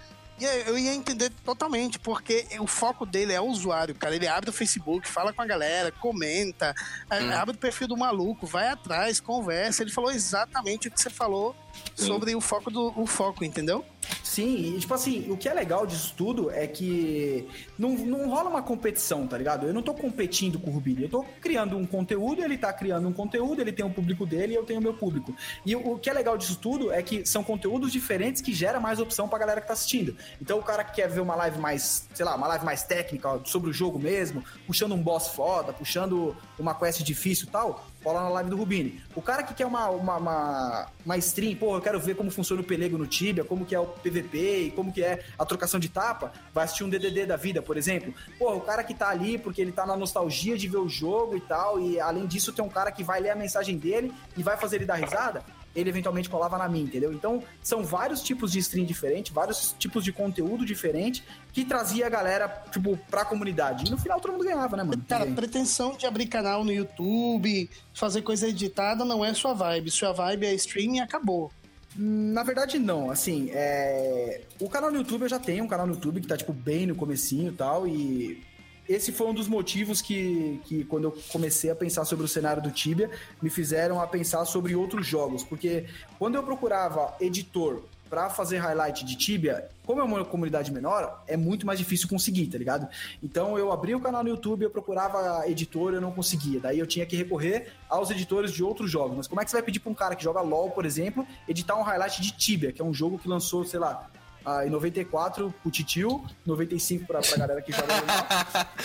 eu 0.67 0.77
ia 0.77 0.93
entender 0.93 1.29
totalmente, 1.45 1.97
porque 1.97 2.45
o 2.59 2.67
foco 2.67 3.05
dele 3.05 3.31
é 3.31 3.39
o 3.39 3.45
usuário, 3.45 3.95
cara. 3.95 4.13
Ele 4.15 4.27
abre 4.27 4.49
o 4.49 4.53
Facebook, 4.53 5.07
fala 5.07 5.31
com 5.31 5.41
a 5.41 5.45
galera, 5.45 5.93
comenta, 5.93 6.75
a- 7.09 7.41
abre 7.41 7.55
o 7.55 7.57
perfil 7.57 7.87
do 7.87 7.95
maluco, 7.95 8.45
vai 8.45 8.67
atrás, 8.67 9.21
conversa. 9.21 9.81
Ele 9.81 9.91
falou 9.91 10.11
exatamente 10.11 10.89
o 10.89 10.91
que 10.91 10.99
você 10.99 11.09
falou 11.09 11.55
sobre 11.95 12.35
o 12.35 12.41
foco 12.41 12.69
do 12.69 12.91
o 12.99 13.07
foco, 13.07 13.45
entendeu? 13.45 13.85
Sim, 14.25 14.75
e 14.75 14.79
tipo 14.79 14.91
assim, 14.91 15.29
o 15.29 15.37
que 15.37 15.47
é 15.47 15.53
legal 15.53 15.85
disso 15.85 16.15
tudo 16.17 16.49
é 16.49 16.65
que 16.65 17.47
não, 17.77 17.91
não 17.91 18.27
rola 18.27 18.49
uma 18.49 18.63
competição, 18.63 19.27
tá 19.27 19.37
ligado? 19.37 19.67
Eu 19.67 19.73
não 19.73 19.83
tô 19.83 19.93
competindo 19.93 20.57
com 20.57 20.71
o 20.71 20.73
Rubini, 20.73 21.03
eu 21.03 21.09
tô 21.09 21.23
criando 21.39 21.77
um 21.77 21.85
conteúdo, 21.85 22.43
ele 22.43 22.57
tá 22.57 22.73
criando 22.73 23.07
um 23.07 23.13
conteúdo, 23.13 23.61
ele 23.61 23.71
tem 23.71 23.85
um 23.85 23.93
público 23.93 24.25
dele 24.25 24.53
e 24.53 24.55
eu 24.55 24.65
tenho 24.65 24.79
o 24.79 24.83
meu 24.83 24.95
público. 24.95 25.35
E 25.63 25.75
o, 25.75 25.91
o 25.91 25.99
que 25.99 26.09
é 26.09 26.13
legal 26.13 26.39
disso 26.39 26.57
tudo 26.59 26.91
é 26.91 27.03
que 27.03 27.23
são 27.23 27.43
conteúdos 27.43 27.91
diferentes 27.91 28.41
que 28.41 28.51
gera 28.51 28.79
mais 28.79 28.99
opção 28.99 29.29
pra 29.29 29.37
galera 29.37 29.61
que 29.61 29.67
tá 29.67 29.73
assistindo. 29.73 30.17
Então 30.41 30.57
o 30.57 30.63
cara 30.63 30.83
que 30.83 30.95
quer 30.95 31.07
ver 31.07 31.19
uma 31.19 31.35
live 31.35 31.59
mais, 31.59 32.07
sei 32.11 32.25
lá, 32.25 32.35
uma 32.35 32.47
live 32.47 32.65
mais 32.65 32.81
técnica 32.81 33.39
sobre 33.45 33.69
o 33.69 33.73
jogo 33.73 33.99
mesmo, 33.99 34.43
puxando 34.65 34.95
um 34.95 35.03
boss 35.03 35.27
foda, 35.27 35.71
puxando 35.71 36.35
uma 36.57 36.73
quest 36.73 37.01
difícil 37.01 37.47
e 37.47 37.51
tal, 37.51 37.85
cola 38.03 38.23
na 38.23 38.29
live 38.29 38.49
do 38.49 38.57
Rubini. 38.57 39.01
O 39.15 39.21
cara 39.21 39.43
que 39.43 39.53
quer 39.53 39.65
uma, 39.65 39.89
uma, 39.89 40.17
uma, 40.17 40.87
uma 41.05 41.17
stream, 41.17 41.55
pô, 41.55 41.75
eu 41.75 41.81
quero 41.81 41.99
ver 41.99 42.15
como 42.15 42.29
funciona 42.31 42.61
o 42.61 42.65
pelego 42.65 42.97
no 42.97 43.07
Tibia, 43.07 43.43
como 43.43 43.65
que 43.65 43.73
é 43.73 43.79
o 43.79 43.85
PVP 43.85 44.65
e 44.67 44.71
como 44.71 44.93
que 44.93 45.03
é 45.03 45.23
a 45.37 45.45
trocação 45.45 45.79
de 45.79 45.89
tapa, 45.89 46.31
vai 46.53 46.65
assistir 46.65 46.83
um 46.83 46.89
DDD 46.89 47.25
da 47.25 47.35
vida, 47.35 47.61
por 47.61 47.77
exemplo. 47.77 48.13
Pô, 48.37 48.53
o 48.53 48.61
cara 48.61 48.83
que 48.83 48.93
tá 48.93 49.09
ali 49.09 49.37
porque 49.37 49.61
ele 49.61 49.71
tá 49.71 49.85
na 49.85 49.97
nostalgia 49.97 50.57
de 50.57 50.67
ver 50.67 50.77
o 50.77 50.87
jogo 50.89 51.35
e 51.35 51.41
tal, 51.41 51.79
e 51.79 51.99
além 51.99 52.25
disso 52.25 52.53
tem 52.53 52.63
um 52.63 52.69
cara 52.69 52.91
que 52.91 53.03
vai 53.03 53.19
ler 53.19 53.31
a 53.31 53.35
mensagem 53.35 53.77
dele 53.77 54.13
e 54.37 54.43
vai 54.43 54.57
fazer 54.57 54.77
ele 54.77 54.85
dar 54.85 54.95
risada, 54.95 55.43
ele 55.75 55.89
eventualmente 55.89 56.29
colava 56.29 56.57
na 56.57 56.69
minha, 56.69 56.85
entendeu? 56.85 57.11
Então, 57.11 57.43
são 57.61 57.83
vários 57.83 58.21
tipos 58.21 58.51
de 58.51 58.59
stream 58.59 58.85
diferentes, 58.85 59.33
vários 59.33 59.75
tipos 59.77 60.03
de 60.03 60.13
conteúdo 60.13 60.65
diferente 60.65 61.23
que 61.51 61.65
trazia 61.65 62.07
a 62.07 62.09
galera, 62.09 62.47
tipo, 62.71 62.97
pra 63.09 63.25
comunidade. 63.25 63.85
E 63.87 63.91
no 63.91 63.97
final 63.97 64.19
todo 64.19 64.31
mundo 64.31 64.45
ganhava, 64.45 64.77
né, 64.77 64.83
mano? 64.83 65.03
Cara, 65.07 65.25
pretensão 65.25 65.95
de 65.97 66.05
abrir 66.05 66.27
canal 66.27 66.63
no 66.63 66.71
YouTube, 66.71 67.69
fazer 67.93 68.21
coisa 68.21 68.47
editada 68.47 69.03
não 69.03 69.23
é 69.23 69.33
sua 69.33 69.53
vibe. 69.53 69.91
Sua 69.91 70.13
vibe 70.13 70.45
é 70.45 70.53
streaming 70.53 70.97
e 70.97 71.01
acabou. 71.01 71.51
Na 71.97 72.43
verdade, 72.43 72.77
não. 72.77 73.09
Assim, 73.09 73.49
é... 73.51 74.41
o 74.59 74.69
canal 74.69 74.91
no 74.91 74.97
YouTube 74.97 75.23
eu 75.23 75.29
já 75.29 75.39
tenho 75.39 75.63
um 75.63 75.67
canal 75.67 75.87
no 75.87 75.93
YouTube 75.93 76.21
que 76.21 76.27
tá, 76.27 76.37
tipo, 76.37 76.53
bem 76.53 76.85
no 76.85 76.95
comecinho 76.95 77.51
e 77.51 77.55
tal, 77.55 77.87
e 77.87 78.43
esse 78.87 79.11
foi 79.11 79.27
um 79.27 79.33
dos 79.33 79.47
motivos 79.47 80.01
que, 80.01 80.61
que, 80.65 80.83
quando 80.85 81.05
eu 81.05 81.17
comecei 81.31 81.69
a 81.71 81.75
pensar 81.75 82.05
sobre 82.05 82.25
o 82.25 82.27
cenário 82.27 82.61
do 82.61 82.71
Tibia, 82.71 83.09
me 83.41 83.49
fizeram 83.49 83.99
a 84.01 84.07
pensar 84.07 84.45
sobre 84.45 84.75
outros 84.75 85.05
jogos. 85.05 85.43
Porque 85.43 85.85
quando 86.19 86.35
eu 86.35 86.43
procurava 86.43 87.15
editor 87.19 87.83
pra 88.09 88.29
fazer 88.29 88.59
highlight 88.59 89.03
de 89.03 89.15
Tibia, 89.15 89.67
como 89.83 89.99
é 89.99 90.03
uma 90.03 90.23
comunidade 90.23 90.71
menor, 90.71 91.23
é 91.27 91.35
muito 91.35 91.65
mais 91.65 91.79
difícil 91.79 92.07
conseguir, 92.07 92.47
tá 92.47 92.57
ligado? 92.57 92.87
Então 93.21 93.57
eu 93.57 93.71
abri 93.71 93.95
o 93.95 93.99
canal 93.99 94.23
no 94.23 94.29
YouTube, 94.29 94.63
eu 94.63 94.69
procurava 94.69 95.47
editor, 95.49 95.93
eu 95.93 96.01
não 96.01 96.11
conseguia. 96.11 96.59
Daí 96.59 96.79
eu 96.79 96.87
tinha 96.87 97.05
que 97.05 97.15
recorrer 97.15 97.73
aos 97.89 98.11
editores 98.11 98.51
de 98.51 98.63
outros 98.63 98.89
jogos. 98.91 99.17
Mas 99.17 99.27
como 99.27 99.41
é 99.41 99.43
que 99.43 99.51
você 99.51 99.57
vai 99.57 99.63
pedir 99.63 99.79
pra 99.79 99.91
um 99.91 99.95
cara 99.95 100.15
que 100.15 100.23
joga 100.23 100.41
LoL, 100.41 100.71
por 100.71 100.85
exemplo, 100.85 101.25
editar 101.47 101.75
um 101.75 101.81
highlight 101.81 102.21
de 102.21 102.31
Tibia, 102.31 102.71
que 102.71 102.81
é 102.81 102.85
um 102.85 102.93
jogo 102.93 103.17
que 103.17 103.27
lançou, 103.27 103.65
sei 103.65 103.79
lá, 103.79 104.09
ah, 104.45 104.65
em 104.65 104.69
94 104.69 105.53
pro 105.61 105.71
Titio, 105.71 106.23
95 106.45 107.05
pra, 107.07 107.19
pra 107.19 107.37
galera 107.37 107.61
que 107.61 107.71
joga 107.71 107.95
normal. 107.95 108.25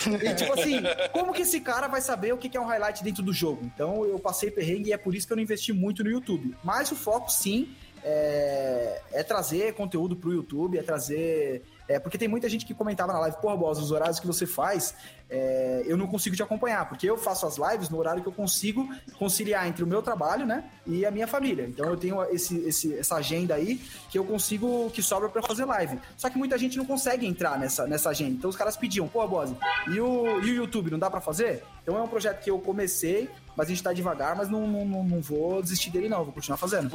E 0.23 0.33
tipo 0.33 0.53
assim, 0.53 0.81
como 1.11 1.33
que 1.33 1.43
esse 1.43 1.61
cara 1.61 1.87
vai 1.87 2.01
saber 2.01 2.33
o 2.33 2.37
que 2.37 2.49
que 2.49 2.57
é 2.57 2.61
um 2.61 2.65
highlight 2.65 3.03
dentro 3.03 3.21
do 3.21 3.31
jogo? 3.31 3.61
Então 3.63 4.03
eu 4.05 4.17
passei 4.17 4.49
perrengue 4.49 4.89
e 4.89 4.93
é 4.93 4.97
por 4.97 5.13
isso 5.13 5.27
que 5.27 5.33
eu 5.33 5.37
não 5.37 5.43
investi 5.43 5.71
muito 5.71 6.03
no 6.03 6.09
YouTube. 6.09 6.55
Mas 6.63 6.91
o 6.91 6.95
foco 6.95 7.31
sim 7.31 7.69
é, 8.03 9.01
é 9.11 9.23
trazer 9.23 9.73
conteúdo 9.73 10.15
pro 10.15 10.33
YouTube, 10.33 10.77
é 10.77 10.83
trazer. 10.83 11.63
É, 11.87 11.99
porque 11.99 12.17
tem 12.17 12.27
muita 12.27 12.47
gente 12.47 12.65
que 12.65 12.73
comentava 12.73 13.11
na 13.11 13.19
live, 13.19 13.37
porra, 13.41 13.57
Boss, 13.57 13.77
os 13.79 13.91
horários 13.91 14.19
que 14.19 14.25
você 14.27 14.45
faz, 14.45 14.93
é, 15.29 15.83
eu 15.85 15.97
não 15.97 16.07
consigo 16.07 16.35
te 16.35 16.43
acompanhar, 16.43 16.87
porque 16.87 17.09
eu 17.09 17.17
faço 17.17 17.45
as 17.45 17.57
lives 17.57 17.89
no 17.89 17.97
horário 17.97 18.21
que 18.21 18.27
eu 18.29 18.33
consigo 18.33 18.87
conciliar 19.19 19.67
entre 19.67 19.83
o 19.83 19.87
meu 19.87 20.01
trabalho, 20.01 20.45
né, 20.45 20.63
e 20.85 21.05
a 21.05 21.11
minha 21.11 21.27
família. 21.27 21.65
Então 21.67 21.85
eu 21.89 21.97
tenho 21.97 22.23
esse, 22.25 22.57
esse- 22.59 22.97
essa 22.97 23.15
agenda 23.15 23.55
aí 23.55 23.81
que 24.09 24.17
eu 24.17 24.23
consigo, 24.23 24.89
que 24.91 25.01
sobra 25.01 25.27
pra 25.27 25.41
fazer 25.41 25.65
live. 25.65 25.99
Só 26.17 26.29
que 26.29 26.37
muita 26.37 26.57
gente 26.57 26.77
não 26.77 26.85
consegue 26.85 27.25
entrar 27.25 27.57
nessa, 27.59 27.85
nessa 27.87 28.09
agenda. 28.09 28.31
Então 28.31 28.49
os 28.49 28.55
caras 28.55 28.77
pediam, 28.77 29.07
pô, 29.07 29.27
Boss, 29.27 29.51
e 29.93 29.99
o, 29.99 30.39
e 30.41 30.51
o 30.51 30.55
YouTube, 30.55 30.91
não 30.91 30.99
dá 30.99 31.09
pra 31.09 31.19
fazer? 31.19 31.63
Então 31.83 31.97
é 31.97 32.01
um 32.01 32.07
projeto 32.07 32.41
que 32.43 32.49
eu 32.51 32.59
comecei, 32.59 33.29
mas 33.55 33.67
a 33.67 33.69
gente 33.69 33.83
tá 33.83 33.91
devagar, 33.91 34.35
mas 34.35 34.47
não, 34.49 34.65
não, 34.67 34.85
não, 34.85 35.03
não 35.03 35.21
vou 35.21 35.61
desistir 35.61 35.89
dele 35.89 36.07
não, 36.07 36.23
vou 36.23 36.33
continuar 36.33 36.57
fazendo. 36.57 36.89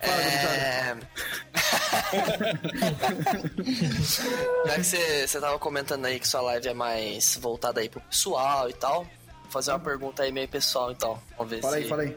Fala, 0.00 0.22
é... 0.22 0.96
Já 4.66 4.74
que 4.74 4.84
você, 4.84 5.26
você 5.26 5.40
tava 5.40 5.58
comentando 5.58 6.04
aí 6.06 6.18
que 6.18 6.28
sua 6.28 6.40
live 6.42 6.68
é 6.68 6.74
mais 6.74 7.38
voltada 7.40 7.80
aí 7.80 7.88
pro 7.88 8.00
pessoal 8.00 8.68
e 8.68 8.72
tal, 8.72 9.04
vou 9.04 9.50
fazer 9.50 9.72
uma 9.72 9.80
pergunta 9.80 10.22
aí 10.22 10.32
meio 10.32 10.48
pessoal 10.48 10.90
então. 10.92 11.20
Vamos 11.36 11.50
ver 11.50 11.60
Fala 11.60 11.76
se... 11.76 11.82
aí, 11.82 11.88
fala 11.88 12.02
aí. 12.02 12.16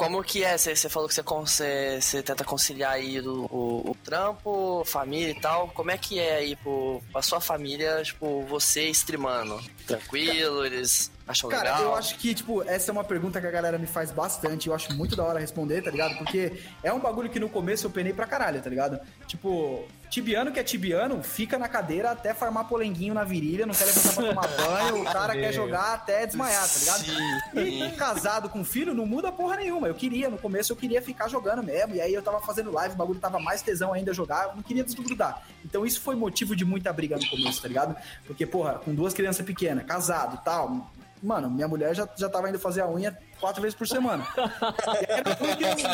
Como 0.00 0.24
que 0.24 0.42
é? 0.42 0.56
Você, 0.56 0.88
falou 0.88 1.06
que 1.06 1.14
você, 1.14 2.22
tenta 2.22 2.42
conciliar 2.42 2.92
aí 2.92 3.20
o, 3.20 3.44
o, 3.50 3.90
o 3.90 3.96
trampo, 4.02 4.82
família 4.86 5.30
e 5.30 5.38
tal. 5.38 5.68
Como 5.68 5.90
é 5.90 5.98
que 5.98 6.18
é 6.18 6.36
aí 6.36 6.56
pro, 6.56 7.02
pra 7.12 7.20
sua 7.20 7.38
família, 7.38 8.02
tipo, 8.02 8.42
você 8.46 8.88
streamando? 8.88 9.60
Tranquilo? 9.86 10.64
Eles 10.64 11.12
acham 11.28 11.50
Cara, 11.50 11.76
legal? 11.76 11.82
eu 11.82 11.94
acho 11.96 12.16
que, 12.16 12.34
tipo, 12.34 12.62
essa 12.62 12.90
é 12.90 12.92
uma 12.92 13.04
pergunta 13.04 13.42
que 13.42 13.46
a 13.46 13.50
galera 13.50 13.76
me 13.76 13.86
faz 13.86 14.10
bastante. 14.10 14.68
Eu 14.68 14.74
acho 14.74 14.90
muito 14.94 15.14
da 15.14 15.22
hora 15.22 15.38
responder, 15.38 15.82
tá 15.82 15.90
ligado? 15.90 16.16
Porque 16.16 16.62
é 16.82 16.90
um 16.90 16.98
bagulho 16.98 17.28
que 17.28 17.38
no 17.38 17.50
começo 17.50 17.86
eu 17.86 17.90
penei 17.90 18.14
pra 18.14 18.26
caralho, 18.26 18.62
tá 18.62 18.70
ligado? 18.70 18.98
Tipo, 19.26 19.86
tibiano 20.10 20.50
que 20.50 20.58
é 20.58 20.64
tibiano, 20.64 21.22
fica 21.22 21.56
na 21.56 21.68
cadeira 21.68 22.10
até 22.10 22.34
farmar 22.34 22.66
polenguinho 22.66 23.14
na 23.14 23.22
virilha, 23.22 23.64
não 23.64 23.74
quer 23.74 23.84
levantar 23.84 24.12
pra 24.12 24.28
tomar 24.28 24.48
banho, 24.48 25.00
o 25.00 25.04
cara 25.04 25.32
quer 25.34 25.52
jogar 25.52 25.94
até 25.94 26.26
desmaiar, 26.26 26.68
tá 26.68 26.78
ligado? 26.78 27.58
E 27.60 27.90
casado 27.92 28.48
com 28.48 28.64
filho 28.64 28.92
não 28.92 29.06
muda 29.06 29.30
porra 29.30 29.56
nenhuma. 29.56 29.86
Eu 29.86 29.94
queria, 29.94 30.28
no 30.28 30.36
começo 30.36 30.72
eu 30.72 30.76
queria 30.76 31.00
ficar 31.00 31.28
jogando 31.28 31.62
mesmo. 31.62 31.94
E 31.94 32.00
aí 32.00 32.12
eu 32.12 32.22
tava 32.22 32.40
fazendo 32.40 32.72
live, 32.72 32.94
o 32.94 32.98
bagulho 32.98 33.20
tava 33.20 33.38
mais 33.38 33.62
tesão 33.62 33.92
ainda 33.92 34.12
jogar, 34.12 34.48
eu 34.48 34.56
não 34.56 34.62
queria 34.62 34.82
desgrudar. 34.82 35.42
Então 35.64 35.86
isso 35.86 36.00
foi 36.00 36.16
motivo 36.16 36.56
de 36.56 36.64
muita 36.64 36.92
briga 36.92 37.16
no 37.16 37.28
começo, 37.28 37.62
tá 37.62 37.68
ligado? 37.68 37.94
Porque, 38.26 38.44
porra, 38.44 38.74
com 38.74 38.92
duas 38.92 39.14
crianças 39.14 39.46
pequenas, 39.46 39.84
casado 39.86 40.38
e 40.40 40.44
tal. 40.44 40.90
Mano, 41.22 41.50
minha 41.50 41.68
mulher 41.68 41.94
já, 41.94 42.08
já 42.16 42.28
tava 42.28 42.48
indo 42.48 42.58
fazer 42.58 42.80
a 42.80 42.88
unha 42.88 43.16
quatro 43.38 43.60
vezes 43.60 43.76
por 43.76 43.86
semana. 43.86 44.26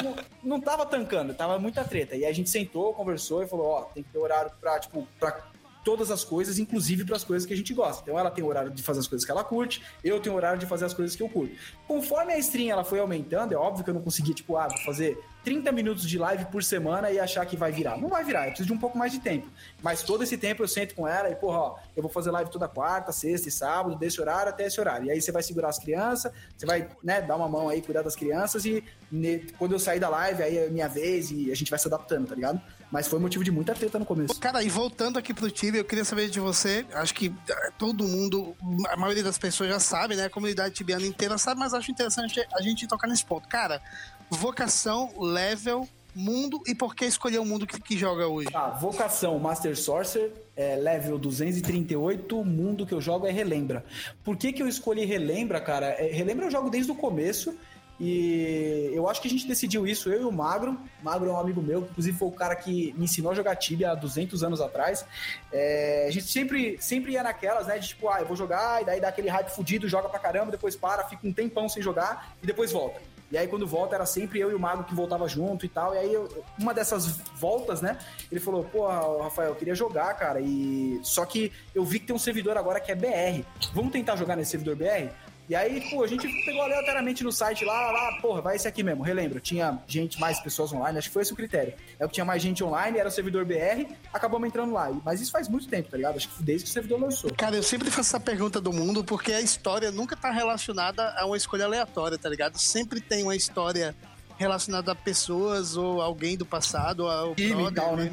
Não, 0.02 0.16
não, 0.42 0.60
tava 0.60 0.86
tancando, 0.86 1.34
tava 1.34 1.58
muita 1.58 1.84
treta. 1.84 2.14
E 2.14 2.24
a 2.24 2.32
gente 2.32 2.48
sentou, 2.48 2.94
conversou 2.94 3.42
e 3.42 3.48
falou, 3.48 3.66
ó, 3.66 3.82
tem 3.82 4.02
que 4.02 4.10
ter 4.10 4.18
horário 4.18 4.50
pra, 4.60 4.78
tipo, 4.78 5.06
pra 5.18 5.44
todas 5.86 6.10
as 6.10 6.24
coisas, 6.24 6.58
inclusive 6.58 7.04
para 7.04 7.14
as 7.14 7.22
coisas 7.22 7.46
que 7.46 7.54
a 7.54 7.56
gente 7.56 7.72
gosta. 7.72 8.02
Então 8.02 8.18
ela 8.18 8.28
tem 8.28 8.42
horário 8.44 8.72
de 8.72 8.82
fazer 8.82 8.98
as 8.98 9.06
coisas 9.06 9.24
que 9.24 9.30
ela 9.30 9.44
curte, 9.44 9.80
eu 10.02 10.18
tenho 10.18 10.34
horário 10.34 10.58
de 10.58 10.66
fazer 10.66 10.84
as 10.84 10.92
coisas 10.92 11.14
que 11.14 11.22
eu 11.22 11.28
curto. 11.28 11.54
Conforme 11.86 12.32
a 12.32 12.38
stream 12.38 12.70
ela 12.72 12.82
foi 12.82 12.98
aumentando, 12.98 13.54
é 13.54 13.56
óbvio 13.56 13.84
que 13.84 13.90
eu 13.90 13.94
não 13.94 14.02
conseguia, 14.02 14.34
tipo, 14.34 14.56
ah, 14.56 14.66
vou 14.66 14.78
fazer 14.78 15.16
30 15.44 15.70
minutos 15.70 16.04
de 16.04 16.18
live 16.18 16.46
por 16.46 16.64
semana 16.64 17.08
e 17.12 17.20
achar 17.20 17.46
que 17.46 17.56
vai 17.56 17.70
virar. 17.70 17.96
Não 17.96 18.08
vai 18.08 18.24
virar, 18.24 18.40
eu 18.46 18.48
preciso 18.48 18.66
de 18.66 18.72
um 18.72 18.78
pouco 18.78 18.98
mais 18.98 19.12
de 19.12 19.20
tempo. 19.20 19.46
Mas 19.80 20.02
todo 20.02 20.24
esse 20.24 20.36
tempo 20.36 20.60
eu 20.64 20.66
sento 20.66 20.92
com 20.96 21.06
ela 21.06 21.30
e, 21.30 21.36
porra, 21.36 21.58
ó, 21.58 21.76
eu 21.96 22.02
vou 22.02 22.10
fazer 22.10 22.32
live 22.32 22.50
toda 22.50 22.66
quarta, 22.66 23.12
sexta 23.12 23.48
e 23.48 23.52
sábado, 23.52 23.94
desse 23.94 24.20
horário 24.20 24.48
até 24.50 24.66
esse 24.66 24.80
horário. 24.80 25.06
E 25.06 25.10
aí 25.12 25.22
você 25.22 25.30
vai 25.30 25.44
segurar 25.44 25.68
as 25.68 25.78
crianças, 25.78 26.32
você 26.58 26.66
vai, 26.66 26.88
né, 27.00 27.22
dar 27.22 27.36
uma 27.36 27.48
mão 27.48 27.68
aí, 27.68 27.80
cuidar 27.80 28.02
das 28.02 28.16
crianças 28.16 28.64
e 28.64 28.82
ne- 29.10 29.46
quando 29.56 29.70
eu 29.70 29.78
sair 29.78 30.00
da 30.00 30.08
live, 30.08 30.42
aí 30.42 30.58
é 30.58 30.68
minha 30.68 30.88
vez 30.88 31.30
e 31.30 31.52
a 31.52 31.54
gente 31.54 31.70
vai 31.70 31.78
se 31.78 31.86
adaptando, 31.86 32.26
tá 32.26 32.34
ligado? 32.34 32.60
Mas 32.90 33.08
foi 33.08 33.18
motivo 33.18 33.42
de 33.42 33.50
muita 33.50 33.74
treta 33.74 33.98
no 33.98 34.04
começo. 34.04 34.38
Cara, 34.38 34.62
e 34.62 34.68
voltando 34.68 35.18
aqui 35.18 35.34
pro 35.34 35.50
Tibia, 35.50 35.80
eu 35.80 35.84
queria 35.84 36.04
saber 36.04 36.28
de 36.28 36.38
você. 36.38 36.86
Acho 36.92 37.14
que 37.14 37.34
eh, 37.48 37.70
todo 37.76 38.06
mundo, 38.06 38.54
a 38.88 38.96
maioria 38.96 39.24
das 39.24 39.38
pessoas 39.38 39.68
já 39.70 39.80
sabe, 39.80 40.14
né? 40.14 40.24
A 40.24 40.30
comunidade 40.30 40.74
tibiana 40.74 41.06
inteira 41.06 41.36
sabe, 41.36 41.58
mas 41.58 41.74
acho 41.74 41.90
interessante 41.90 42.44
a 42.54 42.62
gente 42.62 42.86
tocar 42.86 43.08
nesse 43.08 43.24
ponto. 43.24 43.48
Cara, 43.48 43.82
vocação, 44.30 45.12
level, 45.18 45.88
mundo 46.16 46.62
e 46.66 46.74
por 46.74 46.94
que 46.94 47.04
escolher 47.04 47.38
o 47.38 47.44
mundo 47.44 47.66
que, 47.66 47.78
que 47.80 47.98
joga 47.98 48.26
hoje? 48.26 48.48
Tá, 48.50 48.70
vocação 48.70 49.38
Master 49.38 49.76
Sorcerer, 49.76 50.32
é, 50.56 50.74
level 50.76 51.18
238, 51.18 52.40
o 52.40 52.44
mundo 52.44 52.86
que 52.86 52.94
eu 52.94 53.00
jogo 53.00 53.26
é 53.26 53.30
Relembra. 53.30 53.84
Por 54.24 54.36
que, 54.36 54.52
que 54.52 54.62
eu 54.62 54.66
escolhi 54.66 55.04
Relembra, 55.04 55.60
cara? 55.60 55.88
É, 55.88 56.10
Relembra 56.10 56.46
eu 56.46 56.50
jogo 56.50 56.70
desde 56.70 56.90
o 56.90 56.94
começo 56.94 57.54
e 57.98 58.90
eu 58.92 59.08
acho 59.08 59.20
que 59.22 59.28
a 59.28 59.30
gente 59.30 59.46
decidiu 59.46 59.86
isso, 59.86 60.10
eu 60.10 60.22
e 60.22 60.24
o 60.24 60.32
Magro. 60.32 60.78
Magro 61.02 61.28
é 61.30 61.32
um 61.32 61.38
amigo 61.38 61.62
meu, 61.62 61.80
inclusive 61.80 62.16
foi 62.18 62.28
o 62.28 62.32
cara 62.32 62.54
que 62.54 62.92
me 62.96 63.04
ensinou 63.04 63.32
a 63.32 63.34
jogar 63.34 63.56
Tibia 63.56 63.90
há 63.92 63.94
200 63.94 64.42
anos 64.44 64.60
atrás. 64.60 65.04
É, 65.52 66.06
a 66.08 66.10
gente 66.10 66.26
sempre, 66.26 66.76
sempre 66.80 67.12
ia 67.12 67.22
naquelas, 67.22 67.66
né, 67.66 67.78
de 67.78 67.88
tipo, 67.88 68.08
ah, 68.08 68.20
eu 68.20 68.26
vou 68.26 68.36
jogar, 68.36 68.82
e 68.82 68.84
daí 68.84 69.00
dá 69.00 69.08
aquele 69.08 69.28
hype 69.28 69.48
fudido, 69.48 69.88
joga 69.88 70.08
pra 70.08 70.18
caramba, 70.18 70.50
depois 70.50 70.76
para, 70.76 71.04
fica 71.04 71.26
um 71.26 71.32
tempão 71.32 71.68
sem 71.68 71.82
jogar 71.82 72.36
e 72.42 72.46
depois 72.46 72.70
volta. 72.72 73.00
E 73.28 73.36
aí, 73.36 73.48
quando 73.48 73.66
volta, 73.66 73.96
era 73.96 74.06
sempre 74.06 74.38
eu 74.38 74.52
e 74.52 74.54
o 74.54 74.58
Mago 74.58 74.84
que 74.84 74.94
voltava 74.94 75.26
junto 75.26 75.66
e 75.66 75.68
tal. 75.68 75.92
E 75.96 75.98
aí, 75.98 76.14
eu- 76.14 76.44
uma 76.56 76.72
dessas 76.72 77.18
voltas, 77.34 77.80
né? 77.80 77.98
Ele 78.30 78.40
falou: 78.40 78.62
Pô, 78.62 78.86
Rafael, 79.20 79.48
eu 79.48 79.56
queria 79.56 79.74
jogar, 79.74 80.14
cara. 80.14 80.40
E 80.40 81.00
só 81.02 81.24
que 81.26 81.50
eu 81.74 81.84
vi 81.84 81.98
que 81.98 82.06
tem 82.06 82.14
um 82.14 82.20
servidor 82.20 82.56
agora 82.56 82.78
que 82.78 82.92
é 82.92 82.94
BR. 82.94 83.44
Vamos 83.74 83.90
tentar 83.90 84.14
jogar 84.14 84.36
nesse 84.36 84.52
servidor 84.52 84.76
BR? 84.76 85.10
E 85.48 85.54
aí, 85.54 85.80
pô, 85.90 86.02
a 86.02 86.06
gente 86.08 86.26
pegou 86.44 86.62
aleatoriamente 86.62 87.22
no 87.22 87.30
site 87.30 87.64
lá, 87.64 87.92
lá, 87.92 88.20
porra, 88.20 88.40
vai 88.40 88.56
esse 88.56 88.66
aqui 88.66 88.82
mesmo, 88.82 89.02
relembro. 89.04 89.38
Tinha 89.38 89.78
gente, 89.86 90.18
mais 90.20 90.40
pessoas 90.40 90.72
online, 90.72 90.98
acho 90.98 91.08
que 91.08 91.12
foi 91.14 91.22
esse 91.22 91.32
o 91.32 91.36
critério. 91.36 91.72
É 92.00 92.04
o 92.04 92.08
que 92.08 92.14
tinha 92.14 92.24
mais 92.24 92.42
gente 92.42 92.64
online, 92.64 92.98
era 92.98 93.08
o 93.08 93.12
servidor 93.12 93.44
BR, 93.44 93.86
acabamos 94.12 94.48
entrando 94.48 94.72
lá. 94.72 94.90
Mas 95.04 95.20
isso 95.20 95.30
faz 95.30 95.48
muito 95.48 95.68
tempo, 95.68 95.88
tá 95.88 95.96
ligado? 95.96 96.16
Acho 96.16 96.28
que 96.28 96.42
desde 96.42 96.64
que 96.64 96.70
o 96.70 96.72
servidor 96.72 97.00
lançou. 97.00 97.32
Cara, 97.34 97.54
eu 97.54 97.62
sempre 97.62 97.88
faço 97.90 98.16
essa 98.16 98.20
pergunta 98.20 98.60
do 98.60 98.72
mundo 98.72 99.04
porque 99.04 99.32
a 99.32 99.40
história 99.40 99.92
nunca 99.92 100.16
tá 100.16 100.32
relacionada 100.32 101.14
a 101.16 101.24
uma 101.26 101.36
escolha 101.36 101.64
aleatória, 101.64 102.18
tá 102.18 102.28
ligado? 102.28 102.58
Sempre 102.58 103.00
tem 103.00 103.22
uma 103.22 103.36
história 103.36 103.94
relacionada 104.36 104.90
a 104.92 104.94
pessoas 104.96 105.76
ou 105.76 106.02
alguém 106.02 106.36
do 106.36 106.44
passado, 106.44 107.04
ou 107.04 107.10
ao 107.10 107.34
Time 107.36 107.54
brother 107.54 107.72
tal, 107.74 107.96
né? 107.96 108.10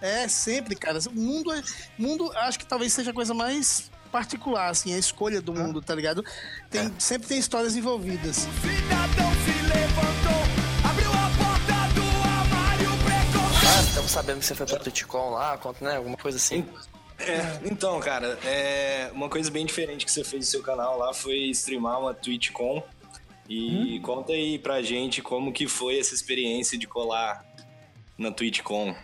É, 0.00 0.28
sempre, 0.28 0.74
cara. 0.76 0.98
O 1.08 1.12
mundo, 1.14 1.52
é- 1.52 1.62
mundo 1.98 2.30
acho 2.36 2.58
que 2.58 2.66
talvez 2.66 2.92
seja 2.92 3.10
a 3.10 3.14
coisa 3.14 3.34
mais 3.34 3.90
particular, 4.10 4.70
assim, 4.70 4.94
a 4.94 4.98
escolha 4.98 5.40
do 5.40 5.52
mundo, 5.54 5.80
tá 5.80 5.94
ligado? 5.94 6.24
Tem, 6.68 6.92
Sempre 6.98 7.28
tem 7.28 7.38
histórias 7.38 7.76
envolvidas. 7.76 8.36
Cidadão 8.60 9.30
se 9.44 9.62
levantou, 9.62 10.90
abriu 10.90 11.10
a 11.10 11.30
porta 11.38 11.94
do 11.94 12.06
armário, 12.28 12.88
precoce. 13.04 13.66
Ah, 13.66 13.82
estamos 13.82 14.10
sabendo 14.10 14.40
que 14.40 14.46
você 14.46 14.54
foi 14.54 14.66
pra 14.66 14.78
TwitchCon 14.78 15.30
lá, 15.30 15.56
conta, 15.58 15.84
né? 15.84 15.96
Alguma 15.96 16.16
coisa 16.16 16.36
assim. 16.36 16.66
É, 17.18 17.60
então, 17.70 18.00
cara, 18.00 18.38
é, 18.44 19.10
uma 19.12 19.28
coisa 19.28 19.50
bem 19.50 19.66
diferente 19.66 20.06
que 20.06 20.10
você 20.10 20.24
fez 20.24 20.46
no 20.46 20.50
seu 20.50 20.62
canal 20.62 20.98
lá 20.98 21.12
foi 21.12 21.50
streamar 21.50 22.00
uma 22.00 22.14
TwitchCon. 22.14 22.82
E 23.48 23.98
conta 24.04 24.32
aí 24.32 24.60
pra 24.60 24.80
gente 24.80 25.20
como 25.20 25.52
que 25.52 25.66
foi 25.66 25.98
essa 25.98 26.14
experiência 26.14 26.78
de 26.78 26.86
colar 26.86 27.44
na 28.16 28.30
TwitchCon. 28.30 28.94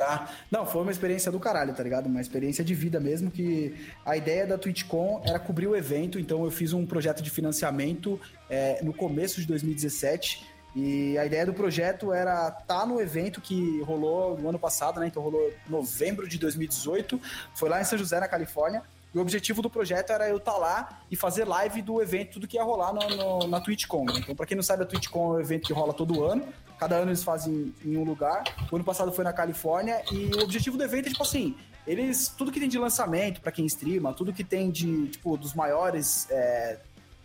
Tá? 0.00 0.30
Não, 0.50 0.64
foi 0.64 0.80
uma 0.80 0.90
experiência 0.90 1.30
do 1.30 1.38
caralho, 1.38 1.74
tá 1.74 1.82
ligado? 1.82 2.06
Uma 2.06 2.22
experiência 2.22 2.64
de 2.64 2.74
vida 2.74 2.98
mesmo, 2.98 3.30
que 3.30 3.76
a 4.02 4.16
ideia 4.16 4.46
da 4.46 4.56
TwitchCon 4.56 5.20
era 5.26 5.38
cobrir 5.38 5.66
o 5.66 5.76
evento, 5.76 6.18
então 6.18 6.42
eu 6.42 6.50
fiz 6.50 6.72
um 6.72 6.86
projeto 6.86 7.22
de 7.22 7.28
financiamento 7.28 8.18
é, 8.48 8.82
no 8.82 8.94
começo 8.94 9.42
de 9.42 9.46
2017, 9.46 10.42
e 10.74 11.18
a 11.18 11.26
ideia 11.26 11.44
do 11.44 11.52
projeto 11.52 12.14
era 12.14 12.48
estar 12.48 12.86
no 12.86 12.98
evento 12.98 13.42
que 13.42 13.82
rolou 13.82 14.38
no 14.38 14.48
ano 14.48 14.58
passado, 14.58 15.00
né? 15.00 15.06
Então 15.06 15.22
rolou 15.22 15.52
em 15.68 15.70
novembro 15.70 16.26
de 16.26 16.38
2018, 16.38 17.20
foi 17.54 17.68
lá 17.68 17.78
em 17.78 17.84
São 17.84 17.98
José, 17.98 18.18
na 18.18 18.26
Califórnia, 18.26 18.82
e 19.14 19.18
o 19.18 19.20
objetivo 19.20 19.60
do 19.62 19.68
projeto 19.70 20.10
era 20.10 20.28
eu 20.28 20.36
estar 20.36 20.56
lá 20.56 21.00
e 21.10 21.16
fazer 21.16 21.44
live 21.44 21.82
do 21.82 22.00
evento, 22.00 22.32
tudo 22.34 22.46
que 22.48 22.56
ia 22.56 22.62
rolar 22.62 22.92
no, 22.92 23.08
no- 23.16 23.46
na 23.48 23.60
TwitchCon. 23.60 24.06
Então, 24.18 24.34
pra 24.36 24.46
quem 24.46 24.56
não 24.56 24.62
sabe, 24.62 24.82
a 24.84 24.86
TwitchCon 24.86 25.34
é 25.34 25.36
um 25.38 25.40
evento 25.40 25.66
que 25.66 25.72
rola 25.72 25.92
todo 25.92 26.24
ano. 26.24 26.46
Cada 26.78 26.96
ano 26.96 27.10
eles 27.10 27.22
fazem 27.22 27.74
em 27.84 27.96
um 27.96 28.04
lugar. 28.04 28.42
O 28.70 28.76
ano 28.76 28.84
passado 28.84 29.12
foi 29.12 29.24
na 29.24 29.32
Califórnia. 29.32 30.02
E 30.12 30.30
o 30.34 30.42
objetivo 30.44 30.78
do 30.78 30.84
evento 30.84 31.06
é, 31.08 31.10
tipo 31.10 31.22
assim, 31.22 31.54
eles. 31.86 32.28
Tudo 32.28 32.50
que 32.52 32.58
tem 32.60 32.68
de 32.68 32.78
lançamento 32.78 33.40
pra 33.40 33.52
quem 33.52 33.66
streama, 33.66 34.14
tudo 34.14 34.32
que 34.32 34.42
tem 34.44 34.70
de, 34.70 35.08
tipo, 35.08 35.36
dos 35.36 35.52
maiores. 35.54 36.26
é, 36.30 36.78